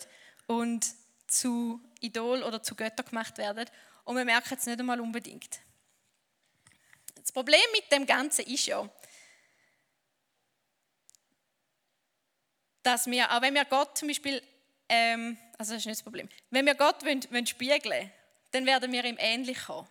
und 0.48 0.84
zu 1.28 1.80
Idol 2.00 2.42
oder 2.42 2.60
zu 2.60 2.74
Götter 2.74 3.04
gemacht 3.04 3.38
werden 3.38 3.66
und 4.04 4.16
wir 4.16 4.24
merken 4.24 4.56
es 4.58 4.66
nicht 4.66 4.80
einmal 4.80 5.00
unbedingt. 5.00 5.60
Das 7.14 7.30
Problem 7.30 7.60
mit 7.72 7.92
dem 7.92 8.04
Ganzen 8.04 8.44
ist 8.46 8.66
ja, 8.66 8.90
dass 12.82 13.06
wir, 13.06 13.30
auch 13.30 13.42
wenn 13.42 13.54
wir 13.54 13.64
Gott 13.66 13.96
zum 13.96 14.08
Beispiel, 14.08 14.42
ähm, 14.88 15.38
also 15.56 15.74
das 15.74 15.82
ist 15.82 15.86
nicht 15.86 15.98
das 15.98 16.02
Problem, 16.02 16.28
wenn 16.50 16.66
wir 16.66 16.74
Gott 16.74 17.04
wollen, 17.04 17.22
wollen 17.30 17.46
spiegeln 17.46 18.10
dann 18.50 18.66
werden 18.66 18.90
wir 18.90 19.04
ihm 19.04 19.18
ähnlich 19.20 19.66
kommen. 19.66 19.86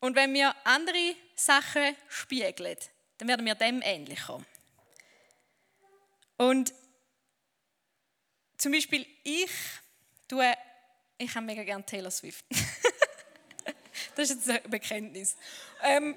Und 0.00 0.14
wenn 0.14 0.32
wir 0.32 0.54
andere 0.64 1.16
Sachen 1.34 1.96
spiegeln, 2.08 2.76
dann 3.18 3.28
werden 3.28 3.44
wir 3.44 3.54
dem 3.54 3.82
ähnlich 3.82 4.20
kommen. 4.26 4.46
Und 6.36 6.72
zum 8.56 8.72
Beispiel 8.72 9.06
ich 9.24 9.50
tue, 10.28 10.54
ich 11.16 11.34
habe 11.34 11.46
mega 11.46 11.64
gerne 11.64 11.84
Taylor 11.84 12.10
Swift. 12.10 12.44
Das 14.14 14.30
ist 14.30 14.48
jetzt 14.48 14.64
ein 14.64 14.70
Bekenntnis. 14.70 15.36
Ähm, 15.80 16.16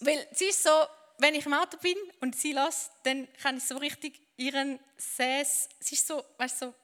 weil 0.00 0.26
sie 0.32 0.46
ist 0.46 0.64
so, 0.64 0.70
wenn 1.18 1.34
ich 1.36 1.46
im 1.46 1.54
Auto 1.54 1.76
bin 1.78 1.96
und 2.20 2.34
sie 2.34 2.52
lässt, 2.52 2.90
dann 3.04 3.28
kann 3.40 3.58
ich 3.58 3.64
so 3.64 3.76
richtig 3.76 4.20
ihren 4.36 4.80
Säß, 4.96 5.68
sie 5.78 5.94
ist 5.94 6.06
so, 6.06 6.24
weißt 6.38 6.62
du, 6.62 6.74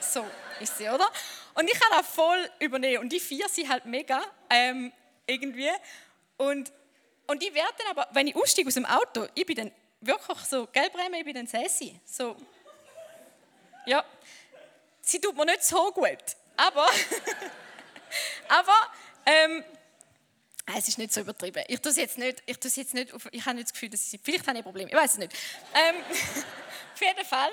so, 0.00 0.22
so 0.22 0.26
ist 0.60 0.78
sie, 0.78 0.88
oder? 0.88 1.06
Und 1.54 1.68
ich 1.68 1.78
kann 1.78 2.00
auch 2.00 2.04
voll 2.04 2.50
übernehmen 2.58 3.02
und 3.02 3.12
die 3.12 3.20
vier 3.20 3.48
sie 3.50 3.68
halt 3.68 3.84
mega 3.84 4.22
ähm, 4.48 4.92
irgendwie 5.28 5.70
und 6.36 6.72
und 7.28 7.42
ich 7.42 7.52
werde 7.52 7.74
dann 7.76 7.88
aber, 7.88 8.08
wenn 8.12 8.26
ich 8.26 8.34
aussteige 8.34 8.68
aus 8.68 8.74
dem 8.74 8.86
Auto, 8.86 9.26
ich 9.34 9.44
bin 9.44 9.54
dann 9.54 9.72
wirklich 10.00 10.38
so, 10.48 10.66
gell 10.72 10.88
Bremen, 10.88 11.14
ich 11.14 11.24
bin 11.24 11.34
dann 11.34 11.46
Sässi, 11.46 12.00
so, 12.06 12.34
ja. 13.84 14.02
sie 15.02 15.20
tut 15.20 15.36
mir 15.36 15.44
nicht 15.44 15.62
so 15.62 15.92
gut. 15.92 16.16
Aber, 16.56 16.88
aber 18.48 18.72
ähm, 19.26 19.62
es 20.76 20.88
ist 20.88 20.96
nicht 20.96 21.12
so 21.12 21.20
übertrieben. 21.20 21.62
Ich 21.68 21.80
tue 21.80 21.92
jetzt 21.92 22.16
nicht, 22.16 22.42
ich 22.46 22.58
tue 22.58 22.70
jetzt 22.74 22.94
nicht, 22.94 23.12
auf, 23.12 23.28
ich 23.30 23.44
habe 23.44 23.56
nicht 23.56 23.68
das 23.68 23.72
Gefühl, 23.74 23.90
dass 23.90 24.10
ich, 24.10 24.20
vielleicht 24.22 24.46
habe 24.46 24.52
ich 24.52 24.60
ein 24.60 24.64
Problem, 24.64 24.88
ich 24.88 24.94
weiß 24.94 25.12
es 25.12 25.18
nicht. 25.18 25.32
Ähm, 25.74 25.96
auf 26.94 27.00
jeden 27.00 27.26
Fall 27.26 27.50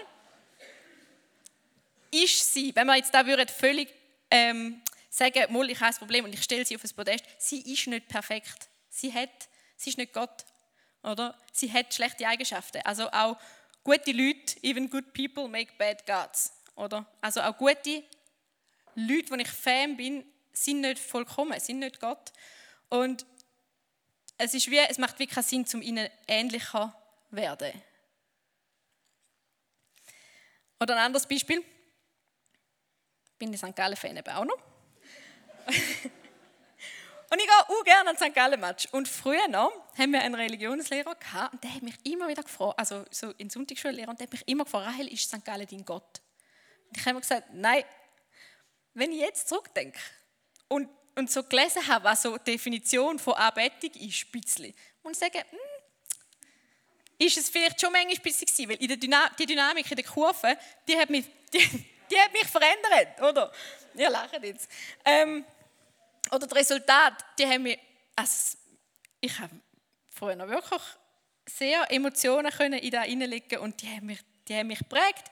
ist 2.11 2.53
sie, 2.53 2.73
wenn 2.73 2.87
wir 2.87 2.95
jetzt 2.95 3.13
da 3.13 3.25
würden, 3.25 3.47
völlig 3.49 3.93
ähm, 4.31 4.81
sagen, 5.15 5.51
Moll, 5.51 5.69
ich 5.69 5.79
habe 5.79 5.93
ein 5.93 5.97
Problem 5.97 6.25
und 6.25 6.33
ich 6.33 6.43
stelle 6.43 6.65
sie 6.65 6.75
auf 6.75 6.81
das 6.81 6.93
Podest, 6.93 7.23
sie 7.37 7.61
ist 7.71 7.87
nicht 7.87 8.07
perfekt. 8.07 8.69
Sie, 8.89 9.13
hat, 9.13 9.49
sie 9.77 9.91
ist 9.91 9.97
nicht 9.97 10.13
Gott. 10.13 10.45
Oder? 11.03 11.39
Sie 11.53 11.71
hat 11.71 11.93
schlechte 11.93 12.27
Eigenschaften. 12.27 12.81
Also 12.83 13.09
auch 13.11 13.37
gute 13.83 14.11
Leute, 14.11 14.61
even 14.61 14.89
good 14.89 15.13
people 15.13 15.47
make 15.47 15.73
bad 15.77 16.05
gods. 16.05 16.51
Oder? 16.75 17.05
Also 17.21 17.41
auch 17.41 17.57
gute 17.57 18.03
Leute, 18.95 19.29
wo 19.29 19.35
ich 19.35 19.47
Fan 19.47 19.95
bin, 19.95 20.25
sind 20.51 20.81
nicht 20.81 20.99
vollkommen, 20.99 21.59
sind 21.59 21.79
nicht 21.79 21.99
Gott. 21.99 22.33
Und 22.89 23.25
es, 24.37 24.53
ist 24.53 24.69
wie, 24.69 24.79
es 24.79 24.97
macht 24.97 25.17
wirklich 25.19 25.35
keinen 25.35 25.65
Sinn, 25.65 25.65
um 25.73 25.81
ihnen 25.81 26.09
ähnlicher 26.27 26.93
zu 27.29 27.35
werden. 27.35 27.81
Oder 30.79 30.95
ein 30.95 31.05
anderes 31.05 31.27
Beispiel. 31.27 31.59
Ich 31.59 33.37
bin 33.37 33.51
in 33.51 33.57
St. 33.57 33.75
Gallen-Fan 33.75 34.21
auch 34.27 34.45
noch. 34.45 34.74
und 37.29 37.39
ich 37.39 37.45
gehe 37.45 37.69
auch 37.69 37.83
gerne 37.83 38.09
an 38.09 38.17
St. 38.17 38.33
Gallen-Match. 38.33 38.87
Und 38.91 39.07
früher 39.07 39.47
noch 39.47 39.71
haben 39.97 40.11
wir 40.11 40.21
einen 40.21 40.35
Religionslehrer 40.35 41.15
gehabt, 41.15 41.53
und 41.53 41.63
der 41.63 41.73
hat 41.73 41.81
mich 41.81 41.95
immer 42.03 42.27
wieder 42.27 42.43
gefragt, 42.43 42.79
also 42.79 43.05
so 43.11 43.31
in 43.37 43.49
Sonntagsschullehrer, 43.49 44.09
und 44.09 44.19
der 44.19 44.27
hat 44.27 44.33
mich 44.33 44.47
immer 44.47 44.65
gefragt, 44.65 44.87
Rahel, 44.87 45.07
ist 45.11 45.29
St. 45.29 45.43
Gallen 45.43 45.67
dein 45.69 45.85
Gott? 45.85 46.21
Und 46.89 46.97
ich 46.97 47.05
habe 47.05 47.15
mir 47.15 47.21
gesagt, 47.21 47.47
nein, 47.53 47.83
wenn 48.93 49.11
ich 49.11 49.19
jetzt 49.19 49.49
zurückdenke 49.49 49.99
und, 50.67 50.89
und 51.15 51.29
so 51.29 51.43
gelesen 51.43 51.85
habe, 51.87 52.05
was 52.05 52.21
so 52.21 52.37
die 52.37 52.51
Definition 52.51 53.19
von 53.19 53.33
Anbetung 53.33 53.91
ist, 54.01 54.31
bisschen, 54.31 54.73
und 55.03 55.15
sage, 55.15 55.39
hm, 55.39 55.59
ist 57.17 57.37
es 57.37 57.49
vielleicht 57.49 57.79
schon 57.79 57.91
manchmal 57.91 58.15
ein 58.15 58.21
bisschen 58.21 58.47
gewesen, 58.47 58.69
weil 58.69 58.77
in 58.77 58.87
der 58.87 58.97
Dyna 58.97 59.29
die 59.37 59.45
Dynamik 59.45 59.89
in 59.89 59.95
der 59.95 60.05
Kurve, 60.05 60.57
die 60.87 60.97
hat 60.97 61.09
mich, 61.09 61.25
die, 61.53 61.85
die 62.11 62.19
hat 62.19 62.33
mich 62.33 62.45
verändert, 62.45 63.21
oder? 63.21 63.51
Ihr 63.95 64.09
lacht 64.09 64.43
jetzt. 64.43 64.69
Ähm, 65.05 65.45
oder 66.31 66.47
das 66.47 66.55
Resultat, 66.55 67.13
die 67.37 67.45
haben 67.45 67.63
mich, 67.63 67.79
also 68.15 68.57
ich 69.21 69.39
habe 69.39 69.59
vorher 70.09 70.37
noch 70.37 70.47
wirklich 70.47 70.81
sehr 71.47 71.89
Emotionen 71.91 72.51
können 72.51 72.79
in 72.79 72.91
da 72.91 73.03
hineinlegen 73.03 73.59
und 73.59 73.81
die 73.81 73.87
haben 73.87 74.07
mich, 74.07 74.19
die 74.47 74.55
haben 74.55 74.67
mich 74.67 74.79
geprägt. 74.79 75.29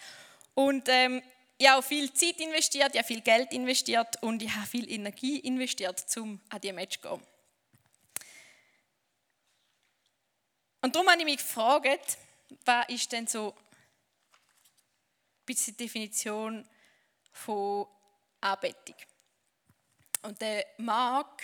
Und 0.54 0.88
ähm, 0.88 1.22
ich 1.58 1.68
habe 1.68 1.80
auch 1.80 1.84
viel 1.84 2.14
Zeit 2.14 2.40
investiert, 2.40 2.96
ich 2.96 3.06
viel 3.06 3.22
Geld 3.22 3.52
investiert 3.54 4.22
und 4.22 4.42
ich 4.42 4.54
habe 4.54 4.68
viel 4.68 4.92
Energie 4.92 5.40
investiert, 5.40 6.06
um 6.18 6.40
an 6.50 6.62
die 6.62 6.72
Match 6.74 7.00
zu 7.00 7.10
gehen. 7.10 7.28
Und 10.82 10.96
darum 10.96 11.10
habe 11.10 11.20
ich 11.20 11.26
mich 11.26 11.38
gefragt, 11.38 12.18
was 12.66 12.90
ist 12.90 13.12
denn 13.12 13.26
so 13.26 13.56
die 15.48 15.78
Definition 15.78 16.68
von 17.32 17.88
Anbetung? 18.42 18.96
Und 20.24 20.40
der 20.42 20.66
Mark, 20.78 21.44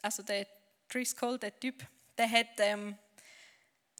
also 0.00 0.22
der 0.22 0.46
Driscoll, 0.88 1.38
der 1.38 1.58
Typ, 1.58 1.84
der 2.16 2.30
hat 2.30 2.58
ähm, 2.58 2.96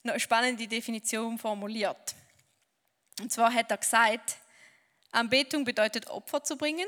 eine 0.04 0.18
spannende 0.20 0.66
Definition 0.68 1.38
formuliert. 1.38 2.14
Und 3.20 3.32
zwar 3.32 3.52
hat 3.52 3.70
er 3.70 3.78
gesagt, 3.78 4.36
Anbetung 5.10 5.64
bedeutet 5.64 6.08
Opfer 6.08 6.42
zu 6.42 6.56
bringen, 6.56 6.86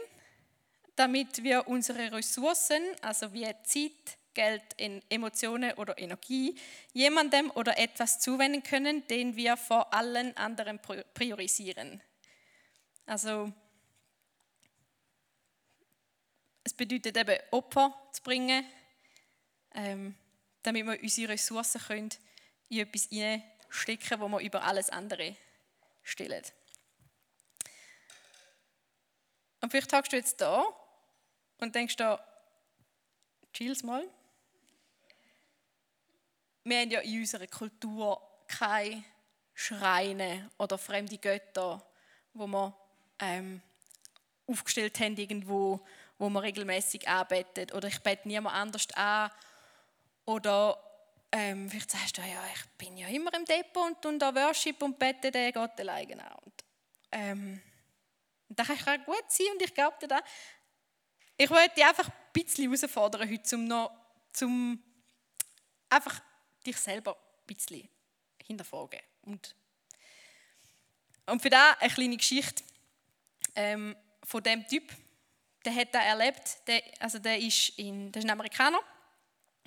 damit 0.96 1.42
wir 1.42 1.66
unsere 1.66 2.12
Ressourcen, 2.12 2.82
also 3.02 3.32
wie 3.32 3.44
Zeit, 3.64 4.18
Geld, 4.32 4.62
Emotionen 5.08 5.72
oder 5.74 5.98
Energie, 5.98 6.58
jemandem 6.92 7.50
oder 7.52 7.78
etwas 7.78 8.20
zuwenden 8.20 8.62
können, 8.62 9.06
den 9.06 9.36
wir 9.36 9.56
vor 9.56 9.92
allen 9.94 10.36
anderen 10.36 10.80
priorisieren. 11.14 12.00
Also 13.06 13.52
es 16.64 16.72
bedeutet 16.72 17.16
eben 17.16 17.38
Opfer 17.50 17.94
zu 18.12 18.22
bringen, 18.22 18.66
ähm, 19.74 20.16
damit 20.62 20.86
wir 20.86 21.00
unsere 21.00 21.32
Ressourcen 21.32 21.80
können 21.80 22.10
in 22.70 22.78
etwas 22.80 23.04
hineinstecken 23.04 24.20
wo 24.20 24.28
wir 24.28 24.40
über 24.40 24.64
alles 24.64 24.88
andere 24.90 25.36
stellen. 26.02 26.44
Und 29.60 29.70
vielleicht 29.70 29.90
tagst 29.90 30.12
du 30.12 30.16
jetzt 30.16 30.40
da 30.40 30.64
und 31.58 31.74
denkst 31.74 31.96
da, 31.96 32.22
chill's 33.52 33.82
mal. 33.82 34.06
Wir 36.64 36.80
haben 36.80 36.90
ja 36.90 37.00
in 37.00 37.20
unserer 37.20 37.46
Kultur 37.46 38.20
keine 38.48 39.04
Schreine 39.54 40.50
oder 40.58 40.78
fremde 40.78 41.18
Götter, 41.18 41.86
wo 42.32 42.46
wir 42.46 42.76
ähm, 43.20 43.62
aufgestellt 44.46 44.98
haben 45.00 45.16
irgendwo, 45.16 45.84
wo 46.18 46.28
man 46.28 46.42
regelmäßig 46.42 47.08
arbeitet. 47.08 47.74
Oder 47.74 47.88
ich 47.88 48.00
bete 48.00 48.28
niemand 48.28 48.54
anders 48.54 48.86
an. 48.94 49.30
Oder 50.24 50.78
ähm, 51.32 51.68
vielleicht 51.68 51.90
sagst 51.90 52.16
du, 52.16 52.22
ja, 52.22 52.42
ich 52.54 52.64
bin 52.78 52.96
ja 52.96 53.08
immer 53.08 53.32
im 53.34 53.44
Depot 53.44 53.86
und 53.86 54.00
tun 54.00 54.18
da 54.18 54.34
Worship 54.34 54.82
und 54.82 54.98
bete 54.98 55.30
den 55.30 55.52
Gott 55.52 55.78
allein. 55.80 56.08
Genau. 56.08 56.38
Und, 56.44 56.64
ähm, 57.10 57.62
das 58.48 58.68
kann 58.68 59.04
gut 59.04 59.24
sein 59.28 59.46
und 59.52 59.62
ich 59.62 59.74
glaube 59.74 59.96
dir 60.00 60.08
das. 60.08 60.22
Ich 61.36 61.50
wollte 61.50 61.74
dich 61.74 61.84
einfach 61.84 62.06
ein 62.06 62.14
bisschen 62.32 62.72
herausfordern 62.72 63.28
heute, 63.28 63.56
um 63.56 63.64
noch, 63.64 63.90
zum 64.32 64.82
einfach 65.88 66.20
dich 66.64 66.76
selber 66.76 67.16
ein 67.16 67.46
bisschen 67.46 67.88
hinterfragen. 68.44 69.00
Und, 69.22 69.54
und 71.26 71.42
für 71.42 71.50
das 71.50 71.80
eine 71.80 71.92
kleine 71.92 72.16
Geschichte 72.16 72.62
ähm, 73.56 73.96
von 74.22 74.42
dem 74.42 74.66
Typ, 74.68 74.92
der 75.64 75.74
hat 75.74 75.94
das 75.94 76.04
erlebt. 76.04 76.58
Der, 76.66 76.82
also 77.00 77.18
der 77.18 77.38
ist, 77.38 77.78
in, 77.78 78.12
der 78.12 78.20
ist 78.20 78.26
ein 78.26 78.30
Amerikaner 78.30 78.80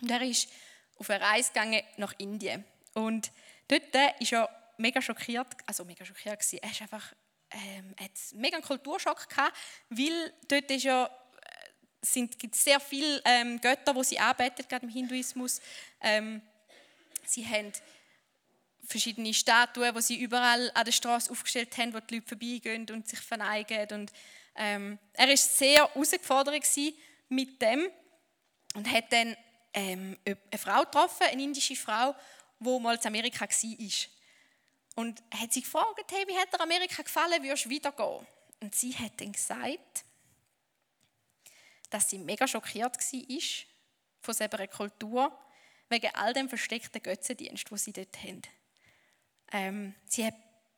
und 0.01 0.09
der 0.09 0.21
ist 0.21 0.49
auf 0.97 1.09
eine 1.09 1.23
Reise 1.23 1.51
gegangen 1.51 1.81
nach 1.97 2.13
Indien. 2.17 2.65
Und 2.93 3.31
dort 3.67 3.83
ist 4.19 4.33
er 4.33 4.49
mega 4.77 5.01
schockiert, 5.01 5.47
also 5.65 5.85
mega 5.85 6.05
schockiert 6.05 6.39
gewesen. 6.39 6.59
Er 6.61 6.71
ist 6.71 6.81
einfach, 6.81 7.13
ähm, 7.51 7.95
hat 7.99 8.11
mega 8.33 8.59
Kulturschock 8.61 9.29
gehabt, 9.29 9.57
weil 9.89 10.33
dort 10.47 10.69
ist 10.71 10.83
ja, 10.83 11.05
äh, 11.05 11.09
sind, 12.01 12.37
gibt 12.39 12.55
sehr 12.55 12.79
viele 12.79 13.21
ähm, 13.25 13.59
Götter, 13.61 13.95
wo 13.95 14.03
sie 14.03 14.19
arbeiten, 14.19 14.67
gerade 14.67 14.85
im 14.85 14.91
Hinduismus. 14.91 15.61
Ähm, 16.01 16.41
sie 17.25 17.45
haben 17.45 17.71
verschiedene 18.87 19.33
Statuen, 19.33 19.93
wo 19.93 19.99
sie 19.99 20.19
überall 20.19 20.71
an 20.73 20.85
der 20.85 20.91
Straße 20.91 21.29
aufgestellt 21.29 21.77
haben, 21.77 21.93
wo 21.93 21.99
die 21.99 22.15
Leute 22.15 22.27
vorbeigehen 22.27 22.89
und 22.89 23.07
sich 23.07 23.19
verneigen. 23.19 23.87
Und, 23.91 24.11
ähm, 24.57 24.99
er 25.13 25.27
war 25.27 25.37
sehr 25.37 25.87
herausgefordert 25.87 26.63
mit 27.29 27.61
dem 27.61 27.89
und 28.73 28.91
hat 28.91 29.11
dann 29.11 29.35
ähm, 29.73 30.17
eine 30.25 30.57
Frau 30.57 30.81
getroffen, 30.81 31.27
eine 31.27 31.43
indische 31.43 31.75
Frau, 31.75 32.15
die 32.59 32.79
mal 32.79 32.95
in 32.95 33.05
Amerika 33.05 33.47
war. 33.47 34.07
Und 34.95 35.23
hat 35.31 35.53
sie 35.53 35.61
gefragt, 35.61 36.11
hey, 36.11 36.27
wie 36.27 36.35
hat 36.35 36.51
dir 36.51 36.59
Amerika 36.59 37.03
gefallen, 37.03 37.43
würdest 37.43 37.65
du 37.65 37.69
wiedergehen? 37.69 38.25
Und 38.59 38.73
sie 38.73 38.95
hat 38.97 39.21
dann 39.21 39.31
gesagt, 39.31 40.03
dass 41.89 42.09
sie 42.09 42.17
mega 42.17 42.47
schockiert 42.47 42.97
war 42.97 43.39
von 44.21 44.35
dieser 44.35 44.67
Kultur, 44.67 45.39
wegen 45.89 46.13
all 46.15 46.33
dem 46.33 46.49
versteckten 46.49 47.01
Götzendienst, 47.01 47.69
den 47.69 47.77
sie 47.77 47.93
dort 47.93 48.23
haben. 48.23 48.41
Ähm, 49.51 49.95
sie 50.05 50.25
hat 50.25 50.33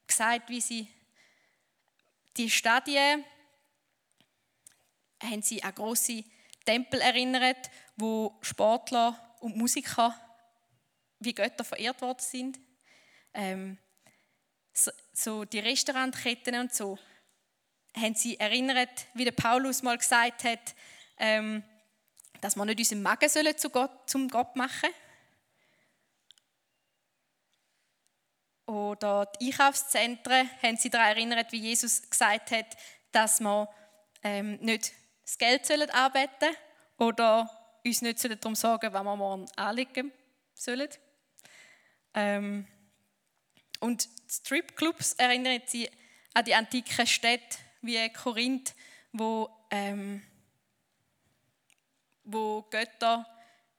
gesagt, 0.05 0.49
wie 0.49 0.61
sie 0.61 0.87
die 2.37 2.49
Stadien 2.49 3.23
haben 5.21 5.41
sie 5.41 5.63
an 5.63 5.75
große 5.75 6.23
Tempel 6.65 7.01
erinnert, 7.01 7.69
wo 7.95 8.37
Sportler 8.41 9.35
und 9.39 9.57
Musiker 9.57 10.15
wie 11.19 11.33
Götter 11.33 11.63
verehrt 11.63 12.01
worden 12.01 12.21
sind. 12.21 12.59
Ähm, 13.33 13.77
so, 15.13 15.43
die 15.45 15.59
Restaurantketten 15.59 16.55
und 16.55 16.73
so 16.73 16.97
haben 17.95 18.15
sie 18.15 18.39
erinnert, 18.39 19.07
wie 19.13 19.25
der 19.25 19.31
Paulus 19.31 19.81
mal 19.81 19.97
gesagt 19.97 20.43
hat, 20.43 20.75
ähm, 21.17 21.63
dass 22.39 22.55
wir 22.55 22.65
nicht 22.65 22.79
unseren 22.79 23.01
Magen 23.01 23.27
sollen 23.27 23.57
zu 23.57 23.69
Gott, 23.69 24.09
zum 24.09 24.29
Gott 24.29 24.55
machen 24.55 24.89
Oder 28.69 29.25
die 29.41 29.47
Einkaufszentren 29.47 30.47
haben 30.61 30.77
sie 30.77 30.91
daran 30.91 31.07
erinnert, 31.07 31.51
wie 31.51 31.57
Jesus 31.57 32.07
gesagt 32.07 32.51
hat, 32.51 32.77
dass 33.11 33.39
wir 33.39 33.67
ähm, 34.21 34.59
nicht 34.61 34.91
das 35.29 35.37
Geld 35.37 35.63
sollen 35.63 35.91
arbeiten 35.91 36.55
oder 36.97 37.47
uns 37.85 38.01
nicht 38.01 38.23
darum 38.23 38.55
sorgen, 38.55 38.91
was 38.91 39.03
wir 39.03 39.15
morgen 39.15 39.45
anlegen 39.57 40.11
sollen. 40.55 40.89
Ähm, 42.15 42.67
und 43.79 44.09
Stripclubs 44.27 45.13
erinnern 45.13 45.61
sie 45.67 45.87
an 46.33 46.45
die 46.45 46.55
antiken 46.55 47.05
Städte 47.05 47.59
wie 47.83 48.09
Korinth, 48.11 48.73
wo, 49.11 49.51
ähm, 49.69 50.23
wo 52.23 52.63
Götter 52.63 53.23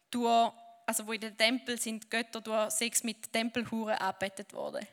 durch, 0.08 0.52
also 0.86 1.04
wo 1.04 1.12
in 1.12 1.20
den 1.20 1.36
Tempel 1.36 1.80
sind 1.80 2.08
Götter 2.08 2.40
durch 2.40 2.70
Sex 2.70 3.02
mit 3.02 3.32
Tempelhuren 3.32 3.96
arbeitet 3.96 4.52
worden. 4.52 4.86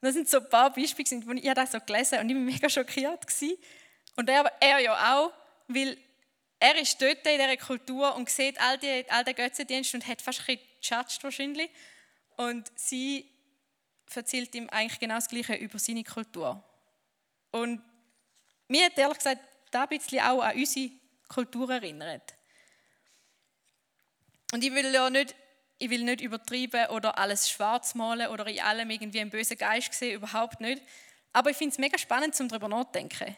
das 0.00 0.14
sind 0.14 0.28
so 0.28 0.38
ein 0.38 0.50
paar 0.50 0.72
Beispiele, 0.72 1.24
wo 1.24 1.30
ich 1.30 1.54
das 1.54 1.70
so 1.70 1.78
gelesen 1.78 2.18
und 2.18 2.28
ich 2.28 2.34
war 2.34 2.42
mega 2.42 2.68
schockiert. 2.68 3.24
Gewesen. 3.24 3.56
Und 4.16 4.28
er, 4.28 4.52
er 4.60 4.80
ja 4.80 5.14
auch, 5.14 5.32
weil 5.68 5.98
er 6.58 6.76
ist 6.80 7.00
dort 7.00 7.26
in 7.26 7.38
dieser 7.38 7.56
Kultur 7.56 8.14
und 8.16 8.30
sieht 8.30 8.60
all, 8.60 8.78
die, 8.78 9.04
all 9.10 9.24
den 9.24 9.34
Götzendienst 9.34 9.94
und 9.94 10.06
hat 10.06 10.22
fast 10.22 10.48
ein 10.48 10.58
bisschen 10.80 11.22
wahrscheinlich. 11.22 11.70
Und 12.36 12.70
sie 12.76 13.30
erzählt 14.14 14.54
ihm 14.54 14.68
eigentlich 14.70 14.98
genau 14.98 15.16
das 15.16 15.28
Gleiche 15.28 15.54
über 15.54 15.78
seine 15.78 16.04
Kultur. 16.04 16.62
Und 17.50 17.82
mir 18.68 18.86
hat 18.86 18.98
ehrlich 18.98 19.18
gesagt 19.18 19.42
da 19.70 19.82
ein 19.82 19.88
bisschen 19.88 20.20
auch 20.20 20.40
an 20.40 20.56
unsere 20.56 20.90
Kultur 21.28 21.70
erinnert. 21.70 22.34
Und 24.52 24.62
ich 24.62 24.72
will 24.72 24.92
ja 24.92 25.10
nicht, 25.10 25.34
ich 25.78 25.90
will 25.90 26.04
nicht 26.04 26.20
übertreiben 26.20 26.86
oder 26.88 27.18
alles 27.18 27.50
schwarz 27.50 27.94
malen 27.94 28.28
oder 28.28 28.46
in 28.46 28.60
allem 28.60 28.88
irgendwie 28.90 29.20
einen 29.20 29.30
bösen 29.30 29.58
Geist 29.58 29.92
sehen, 29.92 30.14
überhaupt 30.14 30.60
nicht. 30.60 30.82
Aber 31.32 31.50
ich 31.50 31.56
finde 31.56 31.72
es 31.72 31.78
mega 31.78 31.98
spannend, 31.98 32.38
um 32.40 32.48
darüber 32.48 32.68
nachzudenken. 32.68 33.36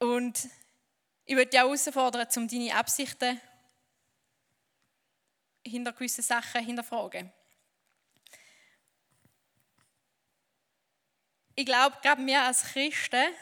Und 0.00 0.48
ich 1.26 1.36
würde 1.36 1.50
dich 1.50 1.60
auch 1.60 1.66
herausfordern, 1.66 2.26
um 2.36 2.48
deine 2.48 2.74
Absichten 2.74 3.40
hinter 5.64 5.92
gewissen 5.92 6.22
Sachen 6.22 6.64
hinterfragen. 6.64 7.30
Ich 11.54 11.66
glaube, 11.66 11.98
gerade 12.02 12.24
wir 12.24 12.42
als 12.42 12.62
Christen, 12.62 13.34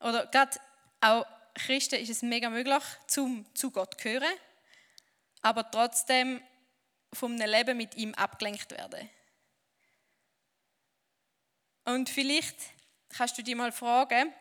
oder 0.00 0.26
gerade 0.26 0.58
auch 1.00 1.26
Christen 1.54 1.96
ist 1.96 2.08
es 2.08 2.22
mega 2.22 2.48
möglich, 2.48 2.82
zum, 3.06 3.44
zu 3.54 3.70
Gott 3.70 4.00
zu 4.00 4.04
gehören, 4.04 4.32
aber 5.42 5.70
trotzdem 5.70 6.42
vom 7.12 7.36
Leben 7.36 7.76
mit 7.76 7.94
ihm 7.96 8.14
abgelenkt 8.14 8.70
werden. 8.70 9.10
Und 11.84 12.08
vielleicht 12.08 12.56
kannst 13.10 13.36
du 13.36 13.42
dich 13.42 13.54
mal 13.54 13.72
fragen, 13.72 14.32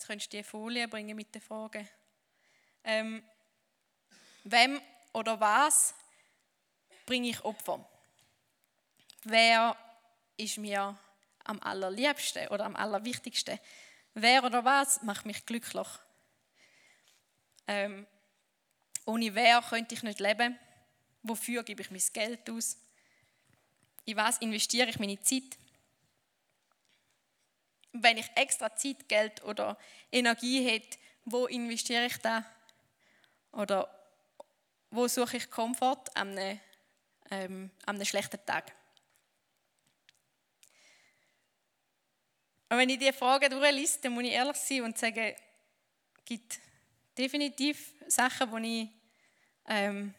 jetzt 0.00 0.06
könntest 0.06 0.32
du 0.32 0.38
die 0.38 0.42
Folie 0.42 0.88
bringen 0.88 1.14
mit 1.14 1.34
den 1.34 1.42
Fragen. 1.42 1.86
Ähm, 2.84 3.22
wem 4.44 4.80
oder 5.12 5.38
was 5.38 5.94
bringe 7.04 7.28
ich 7.28 7.44
Opfer? 7.44 7.86
Wer 9.24 9.76
ist 10.38 10.56
mir 10.56 10.98
am 11.44 11.60
allerliebsten 11.60 12.48
oder 12.48 12.64
am 12.64 12.76
allerwichtigsten? 12.76 13.60
Wer 14.14 14.42
oder 14.42 14.64
was 14.64 15.02
macht 15.02 15.26
mich 15.26 15.44
glücklich? 15.44 15.88
Ähm, 17.66 18.06
ohne 19.04 19.34
wer 19.34 19.60
könnte 19.60 19.94
ich 19.94 20.02
nicht 20.02 20.20
leben? 20.20 20.58
Wofür 21.22 21.62
gebe 21.62 21.82
ich 21.82 21.90
mein 21.90 22.02
Geld 22.14 22.48
aus? 22.48 22.78
In 24.06 24.16
was 24.16 24.38
investiere 24.38 24.88
ich 24.88 24.98
meine 24.98 25.20
Zeit? 25.20 25.58
Wenn 27.92 28.18
ich 28.18 28.30
extra 28.34 28.74
Zeit, 28.74 29.08
Geld 29.08 29.42
oder 29.44 29.76
Energie 30.12 30.64
hätte, 30.64 30.98
wo 31.24 31.46
investiere 31.46 32.06
ich 32.06 32.16
da? 32.18 32.44
Oder 33.52 33.88
wo 34.90 35.08
suche 35.08 35.36
ich 35.36 35.50
Komfort 35.50 36.04
an 36.14 36.36
einem, 36.36 36.60
ähm, 37.30 37.70
einem 37.86 38.04
schlechten 38.04 38.44
Tag? 38.44 38.72
Und 42.68 42.78
wenn 42.78 42.88
ich 42.88 42.98
diese 42.98 43.12
Frage 43.12 43.48
durchlese, 43.48 43.98
dann 44.02 44.12
muss 44.12 44.24
ich 44.24 44.30
ehrlich 44.30 44.56
sein 44.56 44.82
und 44.82 44.96
sagen, 44.96 45.34
es 45.34 46.24
gibt 46.24 46.60
definitiv 47.18 47.94
Sachen, 48.06 48.50
wo 48.50 48.58
ich, 48.58 48.88
ähm, 49.66 50.14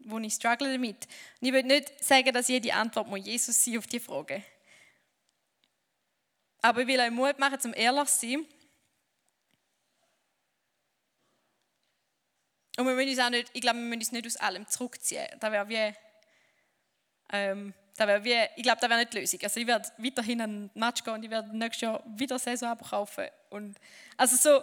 wo 0.00 0.18
ich 0.18 0.34
struggle 0.34 0.70
damit. 0.70 1.08
Und 1.40 1.48
ich 1.48 1.52
will 1.52 1.62
nicht 1.62 2.04
sagen, 2.04 2.32
dass 2.34 2.48
jede 2.48 2.74
Antwort 2.74 3.08
muss 3.08 3.24
Jesus 3.24 3.64
sein 3.64 3.78
auf 3.78 3.86
diese 3.86 4.04
Frage. 4.04 4.42
Aber 6.62 6.82
ich 6.82 6.86
will 6.86 7.00
euch 7.00 7.10
Mut 7.10 7.38
machen, 7.38 7.58
zum 7.60 7.74
ehrlich 7.74 8.08
zu 8.08 8.26
sein. 8.26 8.46
Und 12.76 12.86
wir 12.86 12.94
müssen 12.94 13.10
uns 13.10 13.18
auch 13.18 13.30
nicht, 13.30 13.50
ich 13.52 13.60
glaube, 13.60 13.78
wir 13.78 13.84
müssen 13.84 14.00
uns 14.00 14.12
nicht 14.12 14.26
aus 14.26 14.36
allem 14.36 14.66
zurückziehen. 14.66 15.26
Da 15.38 15.52
wäre 15.52 15.68
wie, 15.68 15.94
ähm, 17.32 17.74
da 17.96 18.06
wäre 18.06 18.24
wie, 18.24 18.48
ich 18.56 18.62
glaube, 18.62 18.80
das 18.80 18.88
wäre 18.88 19.00
nicht 19.00 19.12
die 19.12 19.18
Lösung. 19.18 19.40
Also 19.42 19.60
ich 19.60 19.66
werde 19.66 19.88
weiterhin 19.98 20.40
einen 20.40 20.70
Match 20.74 21.04
gehen 21.04 21.14
und 21.14 21.22
ich 21.22 21.30
werde 21.30 21.56
nächstes 21.56 21.82
Jahr 21.82 22.02
wieder 22.06 22.38
Saison 22.38 22.78
kaufen. 22.78 23.26
Und, 23.50 23.78
also 24.16 24.36
so, 24.36 24.62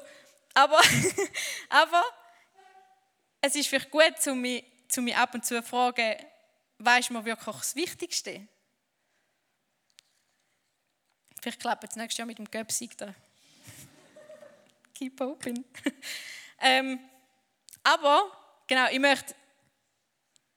aber, 0.55 0.81
aber 1.69 2.03
es 3.41 3.55
ist 3.55 3.67
vielleicht 3.67 3.91
gut, 3.91 4.17
zu 4.19 4.33
mich, 4.33 4.63
zu 4.87 5.01
mich 5.01 5.15
ab 5.15 5.35
und 5.35 5.45
zu 5.45 5.61
fragen, 5.61 6.15
was 6.79 6.99
ist 7.01 7.11
mir 7.11 7.23
wirklich 7.23 7.55
das 7.55 7.75
Wichtigste? 7.75 8.47
Vielleicht 11.47 11.61
klappt 11.61 11.83
es 11.85 11.95
nächstes 11.95 12.17
Jahr 12.17 12.25
mit 12.25 12.39
dem 12.39 12.51
Göpsig 12.51 12.97
da. 12.97 13.15
Keep 14.93 15.21
open. 15.21 15.63
ähm, 16.59 16.99
aber, 17.81 18.29
genau, 18.67 18.89
ich 18.91 18.99
möchte, 18.99 19.33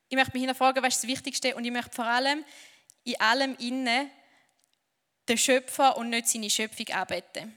ich 0.08 0.16
möchte 0.16 0.32
mich 0.32 0.40
hinterfragen, 0.40 0.82
was 0.82 0.96
ist 0.96 1.04
das 1.04 1.08
Wichtigste 1.08 1.54
und 1.54 1.64
ich 1.64 1.70
möchte 1.70 1.94
vor 1.94 2.06
allem 2.06 2.44
in 3.04 3.20
allem 3.20 3.54
innen 3.60 4.10
den 5.28 5.38
Schöpfer 5.38 5.96
und 5.96 6.10
nicht 6.10 6.26
seine 6.26 6.50
Schöpfung 6.50 6.88
arbeiten. 6.88 7.56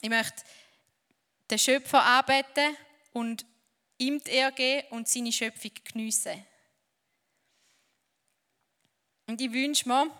Ich 0.00 0.10
möchte 0.10 0.42
den 1.48 1.60
Schöpfer 1.60 2.02
arbeiten 2.02 2.76
und 3.12 3.46
ihm 3.98 4.20
die 4.24 4.32
Ehre 4.32 4.50
geben 4.50 4.88
und 4.90 5.06
seine 5.06 5.30
Schöpfung 5.30 5.70
geniessen. 5.84 6.44
Und 9.28 9.40
ich 9.40 9.52
wünsche 9.52 9.88
mir, 9.88 10.10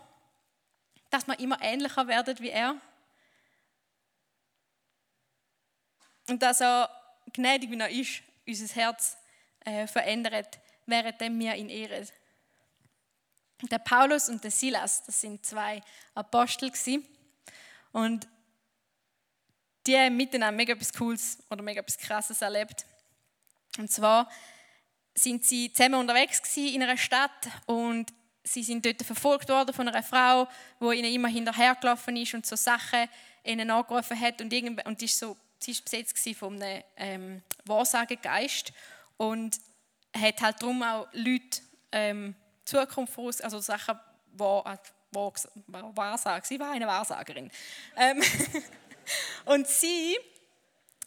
dass 1.11 1.27
wir 1.27 1.39
immer 1.39 1.61
ähnlicher 1.63 2.07
werden 2.09 2.39
wie 2.39 2.51
er. 2.51 2.81
Und 6.29 6.43
dass 6.43 6.61
er 6.61 6.91
gnädig 7.33 7.71
wie 7.71 7.79
er 7.79 7.91
ist, 7.91 8.23
unser 8.47 8.75
Herz 8.75 9.17
äh, 9.61 9.87
verändert, 9.87 10.59
während 10.87 11.21
wir 11.21 11.55
ihn 11.55 11.69
ehren. 11.69 12.09
Der 13.63 13.79
Paulus 13.79 14.29
und 14.29 14.45
der 14.45 14.51
Silas, 14.51 15.05
das 15.05 15.21
sind 15.21 15.45
zwei 15.45 15.83
Apostel 16.15 16.71
gewesen. 16.71 17.07
und 17.93 18.29
die 19.87 19.97
haben 19.97 20.17
miteinander 20.17 20.57
mega 20.57 20.73
etwas 20.73 20.93
Cooles 20.93 21.39
oder 21.49 21.63
mega 21.63 21.81
etwas 21.81 21.97
Krasses 21.97 22.43
erlebt. 22.43 22.85
Und 23.79 23.91
zwar 23.91 24.29
sind 25.15 25.45
sie 25.45 25.73
zusammen 25.73 26.01
unterwegs 26.01 26.57
in 26.57 26.83
einer 26.83 26.97
Stadt 26.97 27.49
und 27.67 28.13
sie 28.47 28.63
sind 28.63 28.85
dort 28.87 29.03
verfolgt 29.03 29.49
worden 29.49 29.75
von 29.75 29.89
einer 29.89 30.03
Frau, 30.03 30.49
wo 30.79 30.93
ihnen 30.93 31.13
immer 31.13 31.29
hinterhergelaufen 31.29 32.17
ist 32.17 32.35
und 32.35 32.47
so 32.47 32.57
Sachen 32.57 33.09
ihnen 33.45 33.71
angerufen 33.71 34.19
hat 34.19 34.41
und, 34.41 34.53
und 34.87 35.03
ist 35.03 35.19
so, 35.19 35.37
sie 35.59 35.75
war 35.75 35.83
besetzt 35.83 36.37
von 36.37 36.63
einem 36.63 36.83
ähm, 36.97 37.43
Wahrsagegeist 37.65 38.73
und 39.17 39.59
hat 40.17 40.41
halt 40.41 40.63
darum 40.63 40.83
auch 40.83 41.07
Leute 41.13 41.61
ähm, 41.93 42.35
Zukunft 42.65 43.13
voraus, 43.13 43.41
also 43.41 43.61
Sachen, 43.61 43.99
wahr, 44.33 44.79
wahr, 45.13 45.33
Wahrsagen. 45.95 46.45
Sie 46.45 46.59
war 46.59 46.73
eine 46.73 46.87
Wahrsagerin. 46.87 47.51
Ähm, 47.97 48.23
und 49.45 49.67
sie 49.67 50.17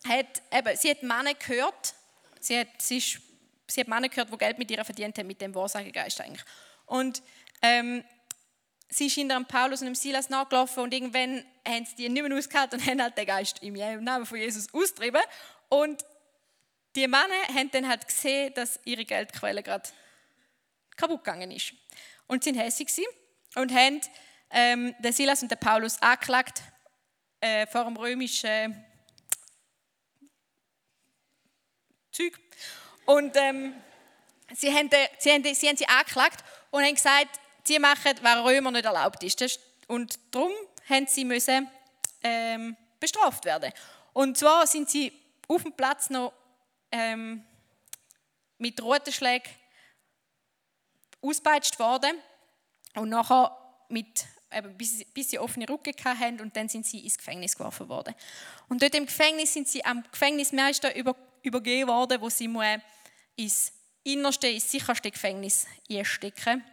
hat, 0.07 0.41
eben, 0.51 0.77
sie 0.77 0.91
hat 0.91 1.03
Männer 1.03 1.33
gehört, 1.33 1.93
sie 2.39 2.59
hat, 2.59 2.67
sie, 2.79 2.97
ist, 2.97 3.19
sie 3.67 3.81
hat 3.81 3.87
Männer 3.87 4.09
gehört, 4.09 4.31
die 4.31 4.37
Geld 4.37 4.57
mit 4.57 4.71
ihr 4.71 4.83
verdient 4.85 5.17
haben, 5.17 5.27
mit 5.27 5.41
dem 5.41 5.53
Wahrsagegeist 5.53 6.21
eigentlich. 6.21 6.45
Und 6.89 7.23
ähm, 7.61 8.03
sie 8.89 9.07
hinter 9.07 9.35
dem 9.35 9.45
Paulus 9.45 9.81
und 9.81 9.95
Silas 9.95 10.29
nachgelaufen 10.29 10.83
und 10.83 10.93
irgendwann 10.93 11.45
haben 11.67 11.85
sie 11.85 11.95
die 11.95 12.09
nicht 12.09 12.27
mehr 12.27 12.37
ausgehalten 12.37 12.79
und 12.79 12.85
haben 12.85 13.01
halt 13.01 13.17
den 13.17 13.25
Geist 13.25 13.61
im 13.61 13.73
Namen 13.73 14.25
von 14.25 14.37
Jesus 14.37 14.73
austrieben. 14.73 15.21
Und 15.69 16.03
die 16.95 17.07
Männer 17.07 17.47
haben 17.53 17.69
dann 17.71 17.87
halt 17.87 18.07
gesehen, 18.07 18.53
dass 18.55 18.79
ihre 18.83 19.05
Geldquelle 19.05 19.61
gerade 19.61 19.87
kaputt 20.97 21.23
gegangen 21.23 21.51
ist. 21.51 21.73
Und 22.27 22.43
sind 22.43 22.55
hässlich 22.55 23.07
und 23.55 23.73
haben 23.73 24.01
ähm, 24.51 24.95
den 24.99 25.13
Silas 25.13 25.41
und 25.41 25.51
den 25.51 25.59
Paulus 25.59 26.01
angeklagt 26.01 26.61
äh, 27.41 27.67
vor 27.67 27.85
dem 27.85 27.97
römischen 27.97 28.83
Zeug. 32.11 32.39
Und 33.05 33.35
ähm, 33.35 33.73
sie, 34.53 34.73
haben, 34.73 34.89
sie, 35.19 35.31
haben, 35.31 35.43
sie 35.43 35.67
haben 35.67 35.77
sie 35.77 35.87
angeklagt 35.87 36.43
und 36.71 36.83
haben 36.83 36.95
gesagt, 36.95 37.39
sie 37.63 37.79
machen, 37.79 38.13
was 38.21 38.45
Römer 38.45 38.71
nicht 38.71 38.85
erlaubt 38.85 39.23
ist. 39.23 39.59
Und 39.87 40.19
darum 40.31 40.51
haben 40.89 41.07
sie 41.07 41.25
müssen, 41.25 41.69
ähm, 42.23 42.75
bestraft 42.99 43.45
werden. 43.45 43.71
Und 44.13 44.37
zwar 44.37 44.67
sind 44.67 44.89
sie 44.89 45.11
auf 45.47 45.63
dem 45.63 45.73
Platz 45.73 46.09
noch 46.09 46.33
ähm, 46.91 47.43
mit 48.57 48.81
roten 48.81 49.11
Schlägen 49.11 49.49
ausgepeitscht 51.21 51.79
worden 51.79 52.15
Und 52.95 53.09
nachher, 53.09 53.55
mit, 53.89 54.25
eben, 54.51 54.77
bis, 54.77 55.03
bis 55.05 55.37
offene 55.37 55.67
Rücken 55.67 55.93
hatten 56.03 56.39
und 56.41 56.55
dann 56.55 56.69
sind 56.69 56.85
sie 56.85 56.99
ins 56.99 57.17
Gefängnis 57.17 57.55
geworfen 57.55 57.89
worden. 57.89 58.13
Und 58.67 58.81
dort 58.81 58.95
im 58.95 59.05
Gefängnis 59.05 59.53
sind 59.53 59.67
sie 59.67 59.83
am 59.83 60.03
Gefängnismeister 60.11 60.95
über, 60.95 61.15
übergeben 61.41 61.89
worden, 61.89 62.21
wo 62.21 62.29
sie 62.29 62.47
ins 63.35 63.71
innerste, 64.13 64.47
ins 64.47 64.71
sicherste 64.71 65.11
Gefängnis 65.11 65.65
einstecken 65.89 66.63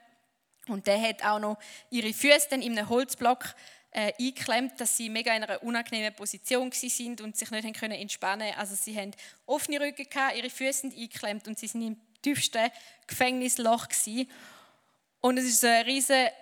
Und 0.69 0.87
der 0.87 1.01
hat 1.01 1.25
auch 1.25 1.39
noch 1.39 1.59
ihre 1.91 2.13
Füße 2.13 2.49
dann 2.51 2.63
in 2.63 2.79
einem 2.79 2.89
Holzblock 2.89 3.55
äh, 3.91 4.13
eingeklemmt, 4.19 4.81
dass 4.81 4.97
sie 4.97 5.09
mega 5.09 5.35
in 5.35 5.45
einer 5.45 5.63
unangenehmen 5.63 6.15
Position 6.15 6.71
sind 6.73 7.21
und 7.21 7.37
sich 7.37 7.51
nicht 7.51 7.81
können 7.81 7.95
entspannen 7.95 8.55
Also 8.57 8.75
sie 8.75 8.97
haben 8.97 9.13
offene 9.47 9.81
Rücken 9.81 10.09
gehabt, 10.09 10.37
ihre 10.37 10.51
Füße 10.51 10.81
sind 10.81 10.95
eingeklemmt 10.95 11.49
und 11.49 11.59
sie 11.59 11.67
sind 11.67 11.83
im 11.83 11.97
tiefsten 12.21 12.71
Gefängnisloch 13.07 13.89
gewesen. 13.89 14.31
Und 15.21 15.39
es 15.39 15.45
ist 15.45 15.61
so 15.61 15.67
eine 15.67 15.87
riesige 15.87 16.33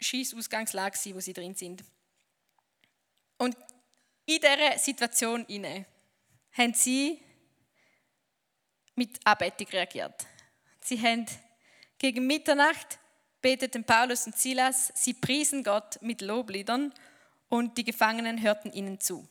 Schießausgangslage, 0.00 1.14
wo 1.14 1.20
sie 1.20 1.32
drin 1.32 1.54
sind. 1.54 1.84
Und 3.38 3.56
in 4.26 4.40
dieser 4.40 4.78
Situation 4.78 5.46
haben 6.52 6.74
sie 6.74 7.20
mit 8.94 9.18
Anbetung 9.24 9.68
reagiert. 9.68 10.26
Sie 10.80 11.00
haben 11.00 11.26
gegen 11.98 12.26
Mitternacht 12.26 12.98
beteten 13.42 13.84
Paulus 13.84 14.26
und 14.26 14.38
Silas, 14.38 14.92
sie 14.94 15.14
priesen 15.14 15.64
Gott 15.64 16.00
mit 16.00 16.20
Lobliedern 16.22 16.94
und 17.48 17.76
die 17.76 17.84
Gefangenen 17.84 18.40
hörten 18.40 18.72
ihnen 18.72 19.00
zu. 19.00 19.28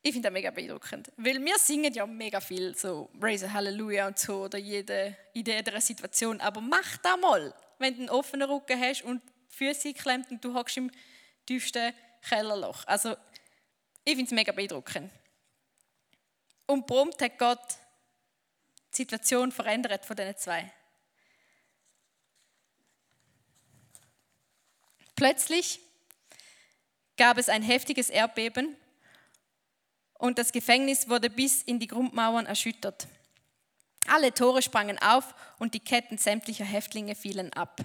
Ich 0.00 0.12
finde 0.12 0.28
das 0.28 0.32
mega 0.32 0.50
beeindruckend, 0.50 1.12
weil 1.16 1.44
wir 1.44 1.58
singen 1.58 1.92
ja 1.92 2.06
mega 2.06 2.40
viel, 2.40 2.74
so 2.76 3.10
Raise 3.20 3.52
Halleluja 3.52 4.06
und 4.06 4.18
so, 4.18 4.44
oder 4.44 4.56
jede 4.56 5.16
Idee 5.34 5.60
der 5.60 5.80
Situation, 5.80 6.40
aber 6.40 6.60
mach 6.60 6.96
das 6.98 7.18
mal, 7.18 7.52
wenn 7.78 7.94
du 7.94 8.00
einen 8.00 8.10
offenen 8.10 8.48
Rücken 8.48 8.80
hast 8.80 9.02
und 9.02 9.20
Füße 9.48 9.92
klemmt 9.92 10.30
und 10.30 10.42
du 10.42 10.54
hockst 10.54 10.76
im 10.76 10.90
tiefsten 11.44 11.92
Kellerloch. 12.22 12.84
Also, 12.86 13.16
ich 14.04 14.14
finde 14.14 14.24
es 14.24 14.30
mega 14.30 14.52
beeindruckend. 14.52 15.10
Und 16.68 16.86
prompt 16.86 17.20
hat 17.22 17.38
Gott 17.38 17.78
die 18.92 18.96
Situation 18.98 19.50
verändert 19.52 20.04
von 20.04 20.16
diesen 20.16 20.36
zwei. 20.36 20.70
Plötzlich 25.16 25.80
gab 27.16 27.38
es 27.38 27.48
ein 27.48 27.62
heftiges 27.62 28.10
Erdbeben 28.10 28.76
und 30.18 30.38
das 30.38 30.52
Gefängnis 30.52 31.08
wurde 31.08 31.30
bis 31.30 31.62
in 31.62 31.78
die 31.80 31.86
Grundmauern 31.86 32.44
erschüttert. 32.44 33.08
Alle 34.06 34.34
Tore 34.34 34.60
sprangen 34.60 34.98
auf 34.98 35.34
und 35.58 35.72
die 35.72 35.80
Ketten 35.80 36.18
sämtlicher 36.18 36.66
Häftlinge 36.66 37.14
fielen 37.14 37.50
ab. 37.54 37.80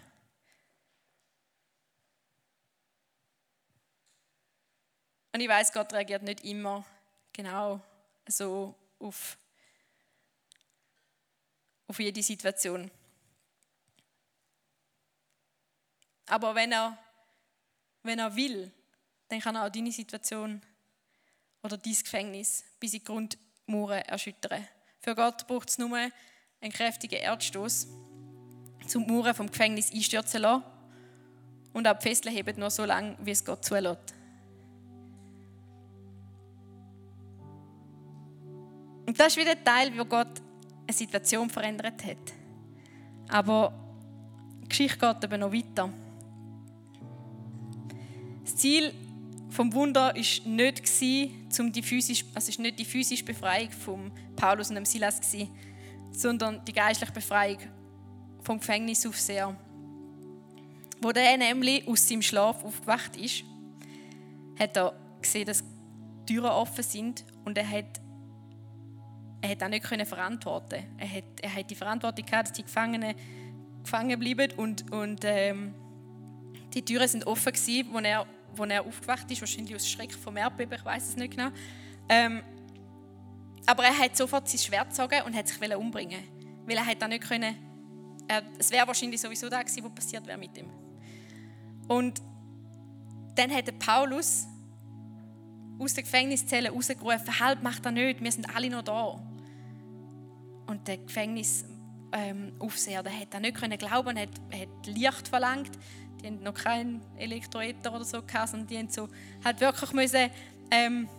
Und 5.32 5.40
ich 5.40 5.48
weiß, 5.48 5.72
Gott 5.72 5.94
reagiert 5.94 6.24
nicht 6.24 6.44
immer 6.44 6.86
genau 7.32 7.82
so 8.28 8.76
auf, 9.00 9.38
auf 11.88 12.00
jede 12.00 12.24
Situation. 12.24 12.90
Aber 16.28 16.56
wenn 16.56 16.72
er 16.72 16.98
wenn 18.04 18.20
er 18.20 18.36
will, 18.36 18.72
dann 19.30 19.40
kann 19.40 19.56
er 19.56 19.66
auch 19.66 19.70
deine 19.70 19.92
Situation 19.92 20.62
oder 21.64 21.78
dein 21.78 21.94
Gefängnis 21.94 22.64
bis 22.80 22.94
in 22.94 23.00
die 23.00 23.06
Grundmauern 23.06 24.02
erschüttern. 24.02 24.68
Für 25.00 25.16
Gott 25.16 25.48
braucht 25.48 25.70
es 25.70 25.78
nur 25.78 25.98
einen 25.98 26.74
kräftigen 26.74 27.20
Erdstoß, 27.20 27.88
zum 28.88 29.08
Mauern 29.08 29.34
vom 29.34 29.50
Gefängnis 29.50 29.92
einstürzen 29.92 30.42
lassen. 30.42 30.64
Und 31.72 31.88
auch 31.88 31.98
die 31.98 32.08
Fesseln 32.08 32.36
heben 32.36 32.60
nur 32.60 32.70
so 32.70 32.84
lange, 32.84 33.18
wie 33.22 33.32
es 33.32 33.44
Gott 33.44 33.66
zulässt. 33.66 34.14
Und 39.06 39.20
das 39.20 39.28
ist 39.28 39.38
wieder 39.38 39.56
der 39.56 39.64
Teil, 39.64 39.92
wo 39.98 40.06
Gott 40.06 40.42
eine 40.88 40.94
Situation 40.94 41.50
verändert 41.50 42.04
hat. 42.06 42.34
Aber 43.30 43.74
die 44.64 44.70
Geschichte 44.70 44.98
geht 44.98 45.24
eben 45.24 45.40
noch 45.40 45.52
weiter. 45.52 45.90
Das 48.44 48.56
Ziel 48.56 48.94
vom 49.50 49.72
Wunder 49.74 50.16
ist 50.16 50.46
nicht 50.46 50.82
um 51.60 51.72
die 51.72 51.84
physisch, 51.84 52.26
also 52.34 52.50
ist 52.50 52.60
nicht 52.60 52.80
die 52.80 52.86
physische 52.86 53.24
Befreiung 53.24 53.72
von 53.72 54.12
Paulus 54.36 54.70
und 54.70 54.76
dem 54.76 54.86
Silas 54.86 55.22
gewesen, 55.22 55.50
sondern 56.12 56.64
die 56.66 56.74
geistliche 56.74 57.12
Befreiung 57.12 57.60
vom 58.42 58.60
Gefängnisaufseher. 58.60 59.56
Wo 61.02 61.12
der 61.12 61.38
nämlich 61.38 61.88
aus 61.88 62.08
seinem 62.08 62.22
Schlaf 62.22 62.64
aufgewacht 62.64 63.16
ist, 63.18 63.44
hat 64.58 64.78
er 64.78 64.94
gesehen, 65.22 65.46
dass 65.46 65.64
die 65.64 66.34
Türen 66.34 66.50
offen 66.52 66.84
sind 66.84 67.26
und 67.46 67.58
er 67.58 67.70
hat 67.70 68.00
er 69.44 69.50
hat 69.50 69.62
auch 69.62 69.68
nicht 69.68 69.84
können 69.84 70.06
verantworten. 70.06 70.86
Er 70.98 71.10
hat, 71.10 71.24
er 71.42 71.54
hat 71.54 71.70
die 71.70 71.76
Verantwortung 71.76 72.26
gehabt, 72.26 72.48
dass 72.48 72.54
die 72.54 72.64
Gefangenen 72.64 73.14
gefangen 73.84 74.18
bleiben 74.18 74.54
und, 74.54 74.90
und 74.90 75.20
ähm, 75.26 75.76
die 76.74 76.84
Türen 76.84 77.10
sind 77.10 77.28
offen 77.28 77.52
gewesen, 77.52 77.90
wo 77.92 78.00
er 78.00 78.26
wo 78.56 78.64
er 78.66 78.86
aufgewacht 78.86 79.30
ist, 79.32 79.42
wahrscheinlich 79.42 79.76
aus 79.76 79.90
Schreck 79.90 80.14
vom 80.14 80.38
Erdbeben, 80.38 80.78
ich 80.78 80.86
weiß 80.86 81.10
es 81.10 81.18
nicht 81.18 81.36
genau. 81.36 81.50
Ähm, 82.08 82.42
aber 83.66 83.84
er 83.84 83.98
hat 83.98 84.16
sofort 84.16 84.48
sein 84.48 84.60
Schwert 84.60 84.90
gezogen 84.90 85.24
und 85.26 85.36
hat 85.36 85.48
sich 85.48 85.76
umbringen 85.76 86.24
weil 86.66 86.78
er 86.78 86.86
hat 86.86 87.02
dann 87.02 87.10
nicht 87.10 87.28
können. 87.28 87.58
Er, 88.30 88.44
es 88.58 88.72
wäre 88.72 88.88
wahrscheinlich 88.88 89.20
sowieso 89.20 89.50
da 89.50 89.62
gewesen, 89.62 89.84
was 89.84 89.92
passiert 89.92 90.26
wäre 90.26 90.38
mit 90.38 90.58
ihm. 90.58 90.70
Und 91.90 92.22
dann 93.36 93.52
hat 93.52 93.78
Paulus 93.80 94.48
aus 95.80 95.94
der 95.94 96.04
Gefängniszelle 96.04 96.70
rausgerufen: 96.70 97.40
Halt, 97.40 97.62
mach 97.62 97.80
das 97.80 97.92
nicht, 97.92 98.24
wir 98.24 98.32
sind 98.32 98.56
alle 98.56 98.70
noch 98.70 98.84
da. 98.84 99.33
Und 100.68 100.88
der 100.88 100.98
Gefängnisaufseher, 100.98 103.00
ähm, 103.00 103.04
der 103.04 103.20
hat 103.20 103.42
nicht 103.42 103.56
können 103.56 103.78
glauben, 103.78 104.18
hat, 104.18 104.30
hat 104.52 104.88
Licht 104.88 105.28
verlangt 105.28 105.72
die 106.24 106.28
haben 106.28 106.44
noch 106.44 106.54
keinen 106.54 107.02
Elektroeter 107.18 107.94
oder 107.94 108.06
so 108.06 108.22
gehabt, 108.22 108.50
sondern 108.50 108.68
die 108.68 108.78
haben 108.78 108.90
so 108.90 109.10
halt 109.44 109.60
wirklich 109.60 109.92
müssen, 109.92 110.30
ähm, 110.72 111.10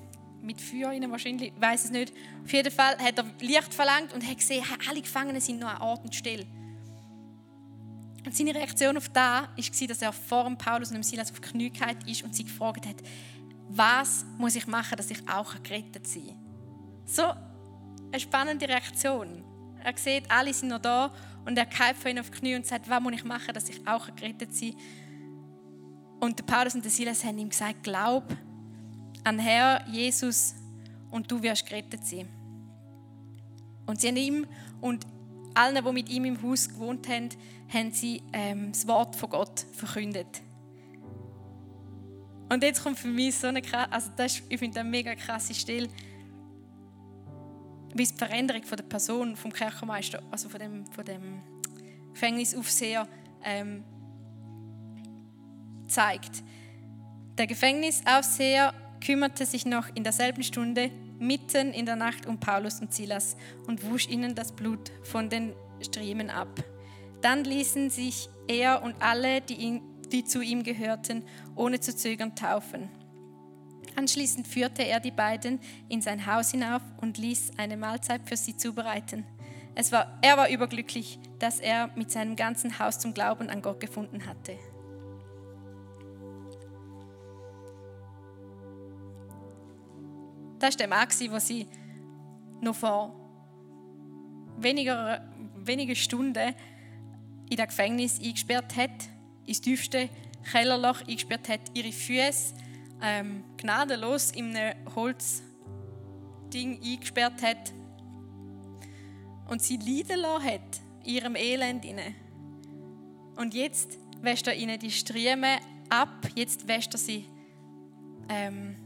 mit 0.40 0.60
Feuer 0.60 0.88
rein 0.88 1.10
wahrscheinlich, 1.10 1.52
ich 1.54 1.60
weiß 1.60 1.86
es 1.86 1.90
nicht. 1.90 2.12
Auf 2.44 2.52
jeden 2.52 2.70
Fall 2.70 2.98
hat 2.98 3.18
er 3.18 3.24
Licht 3.40 3.72
verlangt 3.72 4.12
und 4.12 4.26
hat 4.26 4.36
gesehen, 4.36 4.64
alle 4.88 5.00
Gefangenen 5.00 5.40
sind 5.40 5.58
noch 5.58 5.68
an 5.68 5.82
Ort 5.82 6.04
und 6.04 6.14
Stelle. 6.14 6.46
Und 8.24 8.34
seine 8.34 8.54
Reaktion 8.54 8.96
auf 8.96 9.08
das 9.10 9.46
war, 9.46 9.88
dass 9.88 10.02
er 10.02 10.12
vor 10.12 10.44
dem 10.44 10.56
Paulus 10.56 10.88
und 10.88 10.94
dem 10.94 11.02
Silas 11.02 11.30
auf 11.30 11.40
die 11.40 11.48
Knie 11.48 11.72
ist 12.06 12.22
und 12.22 12.34
sie 12.34 12.44
gefragt 12.44 12.86
hat, 12.86 12.96
was 13.68 14.24
muss 14.38 14.56
ich 14.56 14.66
machen, 14.66 14.96
dass 14.96 15.10
ich 15.10 15.28
auch 15.28 15.54
gerettet 15.62 16.04
kann. 16.04 16.38
So 17.04 17.22
eine 18.14 18.20
spannende 18.20 18.68
Reaktion. 18.68 19.42
Er 19.82 19.96
sieht, 19.96 20.30
alle 20.30 20.54
sind 20.54 20.68
noch 20.68 20.78
da 20.78 21.12
und 21.44 21.58
er 21.58 21.66
kauft 21.66 21.96
von 21.96 22.12
ihnen 22.12 22.20
auf 22.20 22.30
die 22.30 22.38
Knie 22.38 22.54
und 22.54 22.64
sagt, 22.64 22.88
was 22.88 23.02
muss 23.02 23.12
ich 23.12 23.24
machen, 23.24 23.52
dass 23.52 23.68
ich 23.68 23.86
auch 23.88 24.06
gerettet 24.14 24.54
sein 24.54 24.74
Und 26.20 26.38
der 26.38 26.44
Paulus 26.44 26.76
und 26.76 26.84
der 26.84 26.92
Silas 26.92 27.24
haben 27.24 27.38
ihm 27.38 27.48
gesagt, 27.48 27.82
glaub 27.82 28.24
an 29.24 29.38
Herr 29.40 29.84
Jesus 29.88 30.54
und 31.10 31.28
du 31.30 31.42
wirst 31.42 31.66
gerettet 31.66 32.06
sein. 32.06 32.28
Und 33.86 34.00
sie 34.00 34.08
haben 34.08 34.16
ihm 34.16 34.46
und 34.80 35.04
allen, 35.54 35.84
die 35.84 35.92
mit 35.92 36.08
ihm 36.08 36.24
im 36.24 36.42
Haus 36.42 36.68
gewohnt 36.68 37.08
haben, 37.08 37.30
haben 37.68 37.90
sie 37.90 38.22
ähm, 38.32 38.70
das 38.70 38.86
Wort 38.86 39.16
von 39.16 39.30
Gott 39.30 39.66
verkündet. 39.72 40.40
Und 42.48 42.62
jetzt 42.62 42.82
kommt 42.82 42.98
für 42.98 43.08
mich 43.08 43.34
so 43.36 43.48
eine 43.48 43.60
krasse, 43.60 43.90
also 43.90 44.10
das 44.16 44.40
ich 44.48 44.58
finde 44.58 44.76
das 44.76 44.84
mega 44.84 45.14
krasse 45.16 45.54
Stelle, 45.54 45.88
wie 47.94 48.04
die 48.04 48.14
Veränderung 48.14 48.64
von 48.64 48.76
der 48.76 48.84
Person, 48.84 49.36
vom 49.36 49.52
Kirchenmeister, 49.52 50.22
also 50.30 50.48
von 50.48 50.60
dem, 50.60 50.86
von 50.86 51.04
dem 51.04 51.42
Gefängnisaufseher 52.12 53.08
ähm, 53.44 53.84
zeigt. 55.86 56.42
Der 57.38 57.46
Gefängnisaufseher 57.46 58.74
kümmerte 59.04 59.46
sich 59.46 59.66
noch 59.66 59.88
in 59.94 60.04
derselben 60.04 60.42
Stunde 60.42 60.90
mitten 61.18 61.72
in 61.72 61.86
der 61.86 61.96
Nacht 61.96 62.26
um 62.26 62.38
Paulus 62.38 62.80
und 62.80 62.92
Silas 62.92 63.36
und 63.66 63.88
wusch 63.90 64.08
ihnen 64.08 64.34
das 64.34 64.52
Blut 64.52 64.90
von 65.02 65.28
den 65.28 65.54
Striemen 65.80 66.30
ab. 66.30 66.62
Dann 67.20 67.44
ließen 67.44 67.90
sich 67.90 68.28
er 68.48 68.82
und 68.82 69.00
alle, 69.00 69.40
die, 69.40 69.54
ihn, 69.54 69.82
die 70.12 70.24
zu 70.24 70.42
ihm 70.42 70.62
gehörten, 70.62 71.24
ohne 71.54 71.80
zu 71.80 71.94
zögern 71.96 72.34
taufen. 72.34 72.88
Anschließend 73.96 74.46
führte 74.46 74.82
er 74.82 75.00
die 75.00 75.10
beiden 75.10 75.60
in 75.88 76.00
sein 76.00 76.26
Haus 76.26 76.50
hinauf 76.50 76.82
und 77.00 77.18
ließ 77.18 77.52
eine 77.56 77.76
Mahlzeit 77.76 78.22
für 78.28 78.36
sie 78.36 78.56
zubereiten. 78.56 79.24
Es 79.74 79.90
war, 79.92 80.18
er 80.22 80.36
war 80.36 80.48
überglücklich, 80.48 81.18
dass 81.38 81.58
er 81.58 81.90
mit 81.96 82.10
seinem 82.10 82.36
ganzen 82.36 82.78
Haus 82.78 82.98
zum 82.98 83.12
Glauben 83.12 83.50
an 83.50 83.60
Gott 83.60 83.80
gefunden 83.80 84.26
hatte. 84.26 84.56
Das 90.58 90.74
war 90.74 90.78
der 90.78 90.88
Mann, 90.88 91.08
den 91.08 91.40
sie 91.40 91.66
noch 92.60 92.74
vor 92.74 93.14
weniger, 94.56 95.20
wenigen 95.56 95.96
Stunden 95.96 96.54
in 97.50 97.56
das 97.56 97.68
Gefängnis 97.68 98.20
eingesperrt 98.20 98.76
hat, 98.76 98.90
ins 99.44 99.60
tiefste 99.60 100.08
Kellerloch 100.50 101.00
eingesperrt 101.00 101.48
hat, 101.48 101.60
ihre 101.74 101.92
Füße 101.92 102.54
ähm, 103.04 103.44
gnadenlos 103.58 104.30
in 104.30 104.56
einem 104.56 104.94
Holzding 104.96 106.80
eingesperrt 106.82 107.42
hat 107.42 107.72
und 109.48 109.60
sie 109.60 109.76
leiden 109.76 110.20
lassen 110.20 110.44
hat, 110.46 110.80
in 111.04 111.14
ihrem 111.14 111.36
Elend. 111.36 111.84
Rein. 111.84 112.14
Und 113.36 113.52
jetzt 113.52 113.98
wäscht 114.22 114.46
er 114.46 114.54
ihnen 114.54 114.78
die 114.78 114.90
Striemen 114.90 115.58
ab, 115.90 116.28
jetzt 116.34 116.66
wäscht 116.66 116.94
er 116.94 116.98
sie, 116.98 117.28
ähm, 118.30 118.76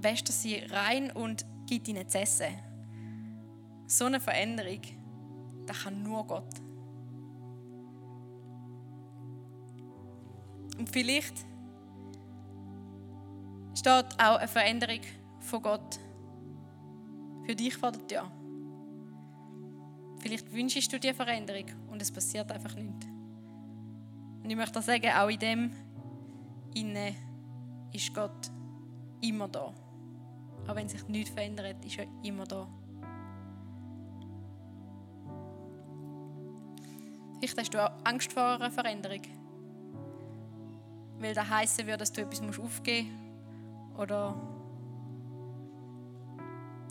wäscht 0.00 0.30
er 0.30 0.32
sie 0.32 0.56
rein 0.70 1.10
und 1.10 1.44
gibt 1.66 1.86
ihnen 1.88 2.08
zu 2.08 2.18
essen. 2.18 2.56
So 3.86 4.06
eine 4.06 4.20
Veränderung, 4.20 4.80
das 5.66 5.82
kann 5.82 6.02
nur 6.02 6.26
Gott. 6.26 6.48
Und 10.78 10.88
vielleicht 10.88 11.49
steht 13.74 14.06
auch 14.18 14.36
eine 14.36 14.48
Veränderung 14.48 15.00
von 15.40 15.62
Gott 15.62 15.98
für 17.44 17.54
dich 17.54 17.76
vor 17.76 17.92
der 17.92 18.06
Tür. 18.06 18.30
Vielleicht 20.20 20.52
wünschst 20.52 20.92
du 20.92 21.00
dir 21.00 21.14
Veränderung 21.14 21.64
und 21.90 22.02
es 22.02 22.10
passiert 22.10 22.50
einfach 22.52 22.74
nichts. 22.74 23.06
Und 24.42 24.50
ich 24.50 24.56
möchte 24.56 24.82
sagen, 24.82 25.10
auch 25.16 25.28
in 25.28 25.38
dem 25.38 25.72
inne 26.74 27.14
ist 27.92 28.14
Gott 28.14 28.50
immer 29.20 29.48
da. 29.48 29.72
Auch 30.66 30.74
wenn 30.74 30.88
sich 30.88 31.06
nichts 31.08 31.30
verändert, 31.30 31.84
ist 31.84 31.98
er 31.98 32.06
immer 32.22 32.44
da. 32.44 32.68
Vielleicht 37.38 37.58
hast 37.58 37.74
du 37.74 37.84
auch 37.84 37.92
Angst 38.04 38.32
vor 38.32 38.42
einer 38.42 38.70
Veränderung. 38.70 39.22
Weil 41.18 41.34
das 41.34 41.48
heißen 41.48 41.86
würde, 41.86 41.98
dass 41.98 42.12
du 42.12 42.20
etwas 42.20 42.58
aufgeben 42.58 43.08
musst 43.08 43.29
oder 44.00 44.34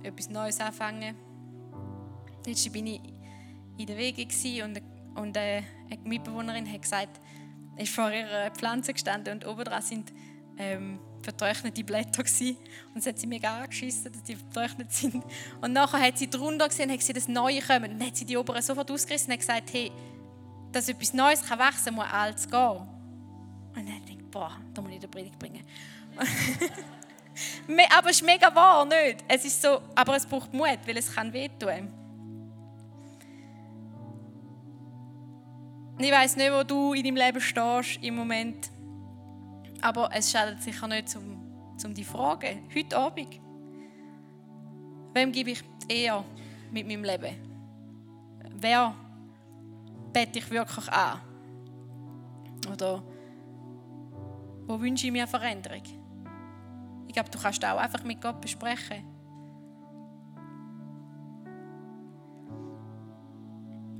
etwas 0.03 0.29
Neues 0.29 0.59
anfangen. 0.59 1.15
Letztens 2.45 2.73
war 2.73 2.81
ich 2.83 3.01
in 3.77 3.85
der 3.85 3.97
Wege 3.97 4.27
und, 4.63 4.81
und 5.15 5.37
äh, 5.37 5.63
eine 5.89 6.01
Mitbewohnerin 6.03 6.71
hat 6.71 6.81
gesagt, 6.81 7.19
ist 7.77 7.93
vor 7.93 8.11
ihrer 8.11 8.51
Pflanze 8.51 8.93
gestanden 8.93 9.33
und 9.33 9.47
oben 9.47 9.63
dran 9.63 9.81
sind 9.81 10.13
ähm, 10.57 10.99
vertrocknete 11.21 11.83
Blätter 11.83 12.23
gewesen. 12.23 12.57
Und 12.93 12.99
es 12.99 13.05
hat 13.05 13.17
sie 13.17 13.27
mega 13.27 13.61
angeschissen, 13.61 14.11
dass 14.11 14.23
die 14.23 14.35
vertrocknet 14.35 14.91
sind. 14.91 15.23
Und 15.61 15.73
nachher 15.73 16.01
hat 16.01 16.17
sie 16.17 16.29
drunter 16.29 16.67
gesehen, 16.67 16.91
hat 16.91 17.01
sie 17.01 17.13
das 17.13 17.27
Neue 17.27 17.61
kommen. 17.61 17.93
Und 17.93 17.99
dann 17.99 18.07
hat 18.07 18.17
sie 18.17 18.25
die 18.25 18.37
oberen 18.37 18.61
sofort 18.61 18.91
ausgerissen 18.91 19.27
und 19.27 19.33
hat 19.33 19.39
gesagt, 19.39 19.73
hey, 19.73 19.91
dass 20.71 20.89
etwas 20.89 21.13
Neues 21.13 21.41
kann 21.41 21.59
wachsen, 21.59 21.95
muss 21.95 22.05
alles 22.11 22.49
gehen. 22.49 22.59
Und 22.59 23.75
dann 23.75 23.85
denke 23.85 24.23
ich, 24.23 24.31
boah, 24.31 24.51
da 24.73 24.81
muss 24.81 24.91
ich 24.91 24.99
den 24.99 25.11
Predigt 25.11 25.39
bringen. 25.39 25.65
aber 27.97 28.09
es 28.09 28.17
ist 28.17 28.25
mega 28.25 28.53
wahr, 28.53 28.85
nicht? 28.85 29.23
Es 29.27 29.45
ist 29.45 29.61
so, 29.61 29.81
aber 29.95 30.15
es 30.15 30.25
braucht 30.25 30.53
Mut, 30.53 30.79
weil 30.85 30.97
es 30.97 31.13
kann 31.13 31.31
wehtun. 31.33 31.93
Ich 36.01 36.11
weiß 36.11 36.37
nicht, 36.37 36.51
wo 36.51 36.63
du 36.63 36.93
in 36.93 37.03
deinem 37.03 37.17
Leben 37.17 37.41
stehst 37.41 38.01
im 38.01 38.15
Moment. 38.15 38.71
Aber 39.81 40.09
es 40.13 40.31
schadet 40.31 40.61
sicher 40.63 40.87
nicht, 40.87 41.13
um, 41.15 41.41
um 41.83 41.93
die 41.93 42.03
Frage 42.03 42.59
heute 42.73 42.97
Abend. 42.97 43.39
Wem 45.13 45.31
gebe 45.31 45.51
ich 45.51 45.63
eher 45.89 46.23
mit 46.71 46.87
meinem 46.87 47.03
Leben? 47.03 47.35
Wer 48.55 48.95
bete 50.13 50.39
ich 50.39 50.49
wirklich 50.49 50.89
an? 50.89 51.19
Oder 52.71 53.03
wo 54.67 54.79
wünsche 54.79 55.07
ich 55.07 55.11
mir 55.11 55.27
Veränderung? 55.27 55.98
Ich 57.19 57.25
glaube, 57.25 57.37
du 57.37 57.43
kannst 57.43 57.65
auch 57.65 57.77
einfach 57.77 58.03
mit 58.05 58.21
Gott 58.21 58.39
besprechen. 58.39 59.03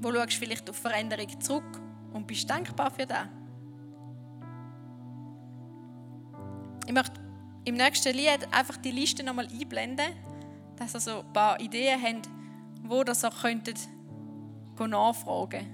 Wo 0.02 0.14
schaust 0.14 0.32
du 0.32 0.38
vielleicht 0.38 0.70
auf 0.70 0.78
Veränderung 0.78 1.28
zurück 1.42 1.82
und 2.14 2.26
bist 2.28 2.50
dankbar 2.50 2.90
für 2.92 3.06
das. 3.06 3.28
Ich 6.88 6.94
möchte 6.94 7.20
im 7.66 7.76
nächsten 7.76 8.16
Lied 8.16 8.48
einfach 8.54 8.78
die 8.78 8.92
Liste 8.92 9.22
nochmal 9.22 9.50
einblenden, 9.52 10.14
dass 10.78 10.96
ihr 10.96 11.02
so 11.02 11.20
ein 11.20 11.34
paar 11.34 11.60
Ideen 11.60 12.02
habt, 12.02 12.30
wo 12.84 13.02
ihr 13.02 13.12
auch 13.12 13.42
könntet 13.42 13.80
nachfragen 14.80 15.68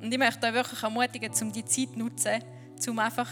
Und 0.00 0.12
ich 0.12 0.18
möchte 0.18 0.46
euch 0.46 0.54
wirklich 0.54 0.80
ermutigen, 0.80 1.32
um 1.42 1.50
die 1.50 1.64
Zeit 1.64 1.90
zu 1.90 1.98
nutzen, 1.98 2.40
um 2.88 2.98
einfach 3.00 3.30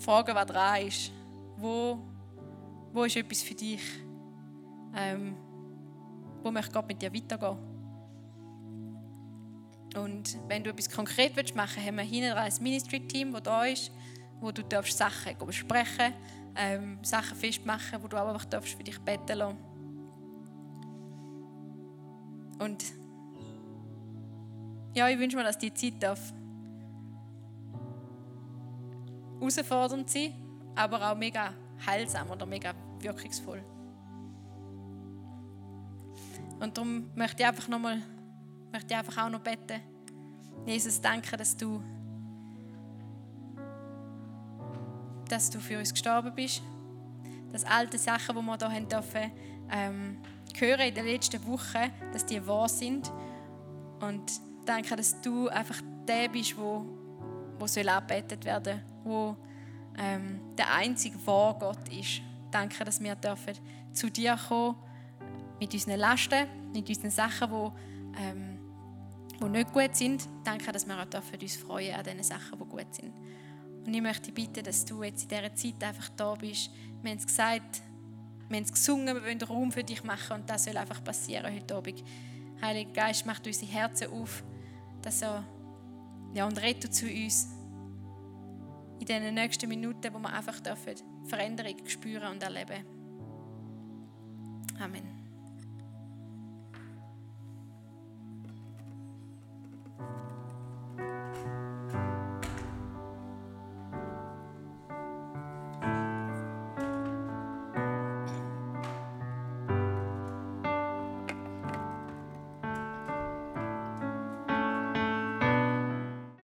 fragen, 0.00 0.34
was 0.34 0.46
dran 0.46 0.86
ist. 0.86 1.12
Wo, 1.56 1.98
wo 2.92 3.04
ist 3.04 3.16
etwas 3.16 3.42
für 3.42 3.54
dich? 3.54 3.82
Ähm, 4.94 5.36
wo 6.42 6.50
möchte 6.50 6.72
Gott 6.72 6.88
mit 6.88 7.00
dir 7.00 7.12
weitergehen? 7.12 7.58
Und 9.96 10.38
wenn 10.48 10.64
du 10.64 10.70
etwas 10.70 10.88
konkret 10.88 11.36
willst 11.36 11.54
machen 11.54 11.84
haben 11.84 11.96
wir 11.96 12.04
hinten 12.04 12.32
ein 12.32 12.52
Ministry-Team, 12.60 13.32
das 13.32 13.42
da 13.42 13.64
ist, 13.64 13.90
wo 14.40 14.52
du 14.52 14.62
darfst 14.62 14.96
Sachen 14.96 15.36
besprechen 15.44 16.14
ähm, 16.56 16.98
Sachen 17.02 17.36
festmachen, 17.36 18.02
wo 18.02 18.08
du 18.08 18.16
auch 18.16 18.28
einfach 18.28 18.44
darfst 18.44 18.74
für 18.74 18.84
dich 18.84 18.98
beten 19.00 19.38
lassen. 19.38 19.58
Und 22.58 22.84
ja, 24.94 25.08
ich 25.08 25.18
wünsche 25.18 25.36
mir, 25.36 25.44
dass 25.44 25.58
die 25.58 25.72
Zeit 25.72 26.02
darf 26.02 26.32
herausfordernd 29.40 30.10
sein, 30.10 30.34
aber 30.74 31.10
auch 31.10 31.16
mega 31.16 31.52
heilsam 31.86 32.30
oder 32.30 32.46
mega 32.46 32.74
wirkungsvoll. 33.00 33.62
Und 36.60 36.76
darum 36.76 37.10
möchte 37.14 37.42
ich 37.42 37.48
einfach 37.48 37.68
nochmal 37.68 38.02
möchte 38.72 38.94
ich 38.94 38.98
einfach 38.98 39.24
auch 39.24 39.30
noch 39.30 39.40
beten. 39.40 39.80
Jesus, 40.66 41.00
danke, 41.00 41.36
dass 41.36 41.56
du, 41.56 41.82
dass 45.28 45.50
du 45.50 45.58
für 45.58 45.78
uns 45.78 45.92
gestorben 45.92 46.32
bist. 46.34 46.62
Dass 47.52 47.64
alte 47.64 47.98
Sachen, 47.98 48.36
die 48.36 48.42
wir 48.42 48.58
hier 48.58 48.70
haben 48.70 48.88
dürfen, 48.88 49.32
ähm, 49.70 50.18
hören 50.56 50.88
in 50.88 50.94
den 50.94 51.06
letzten 51.06 51.44
Wochen, 51.46 51.90
dass 52.12 52.26
die 52.26 52.44
wahr 52.46 52.68
sind. 52.68 53.10
Und 54.00 54.30
danke, 54.66 54.94
dass 54.96 55.20
du 55.20 55.48
einfach 55.48 55.80
der 56.06 56.28
bist, 56.28 56.56
wo, 56.56 56.84
wo 57.60 57.66
soll 57.66 57.88
angebetet 57.88 58.44
werden, 58.44 58.82
wo 59.04 59.36
ähm, 59.98 60.40
der 60.56 60.72
einzige 60.74 61.24
wahre 61.26 61.58
Gott 61.58 61.88
ist. 61.92 62.22
Danke, 62.50 62.84
dass 62.84 63.00
wir 63.00 63.14
dürfen 63.14 63.54
zu 63.92 64.10
dir 64.10 64.38
kommen 64.48 64.76
mit 65.60 65.72
unseren 65.72 65.98
Lasten, 65.98 66.46
mit 66.72 66.88
unseren 66.88 67.10
Sachen, 67.10 67.50
die 67.50 68.20
ähm, 68.20 68.58
die 69.40 69.48
nicht 69.48 69.72
gut 69.72 69.96
sind. 69.96 70.28
Danke, 70.44 70.70
dass 70.72 70.86
wir 70.86 71.00
auch 71.00 71.06
dürfen 71.06 71.40
uns 71.40 71.56
freuen 71.56 71.94
an 71.94 72.04
den 72.04 72.22
Sachen, 72.22 72.58
die 72.58 72.64
gut 72.64 72.94
sind. 72.94 73.12
Und 73.86 73.94
ich 73.94 74.02
möchte 74.02 74.32
bitten, 74.32 74.62
dass 74.62 74.84
du 74.84 75.02
jetzt 75.02 75.22
in 75.22 75.28
dieser 75.28 75.54
Zeit 75.54 75.82
einfach 75.82 76.10
da 76.16 76.34
bist. 76.34 76.70
Wir 77.02 77.10
haben 77.10 77.18
es 77.18 77.26
gesagt, 77.26 77.82
wir 78.48 78.56
haben 78.56 78.64
es 78.64 78.72
gesungen, 78.72 79.14
wir 79.14 79.24
wollen 79.24 79.40
Raum 79.42 79.72
für 79.72 79.84
dich 79.84 80.04
machen 80.04 80.40
und 80.40 80.50
das 80.50 80.64
soll 80.64 80.76
einfach 80.76 81.02
passieren 81.02 81.54
heute 81.54 81.74
Abend. 81.74 82.02
Heiliger 82.60 82.92
Geist, 82.92 83.24
macht 83.24 83.46
unsere 83.46 83.70
Herzen 83.70 84.12
auf, 84.12 84.44
dass 85.00 85.22
er 85.22 85.44
ja, 86.34 86.46
und 86.46 86.60
rette 86.60 86.90
zu 86.90 87.06
uns 87.06 87.48
in 89.00 89.06
den 89.06 89.34
nächsten 89.34 89.68
Minuten, 89.68 90.12
wo 90.12 90.18
wir 90.18 90.32
einfach 90.32 90.60
dürfen 90.60 90.94
Veränderung 91.26 91.86
spüren 91.86 92.32
und 92.32 92.42
erleben. 92.42 92.84
Amen. 94.78 95.20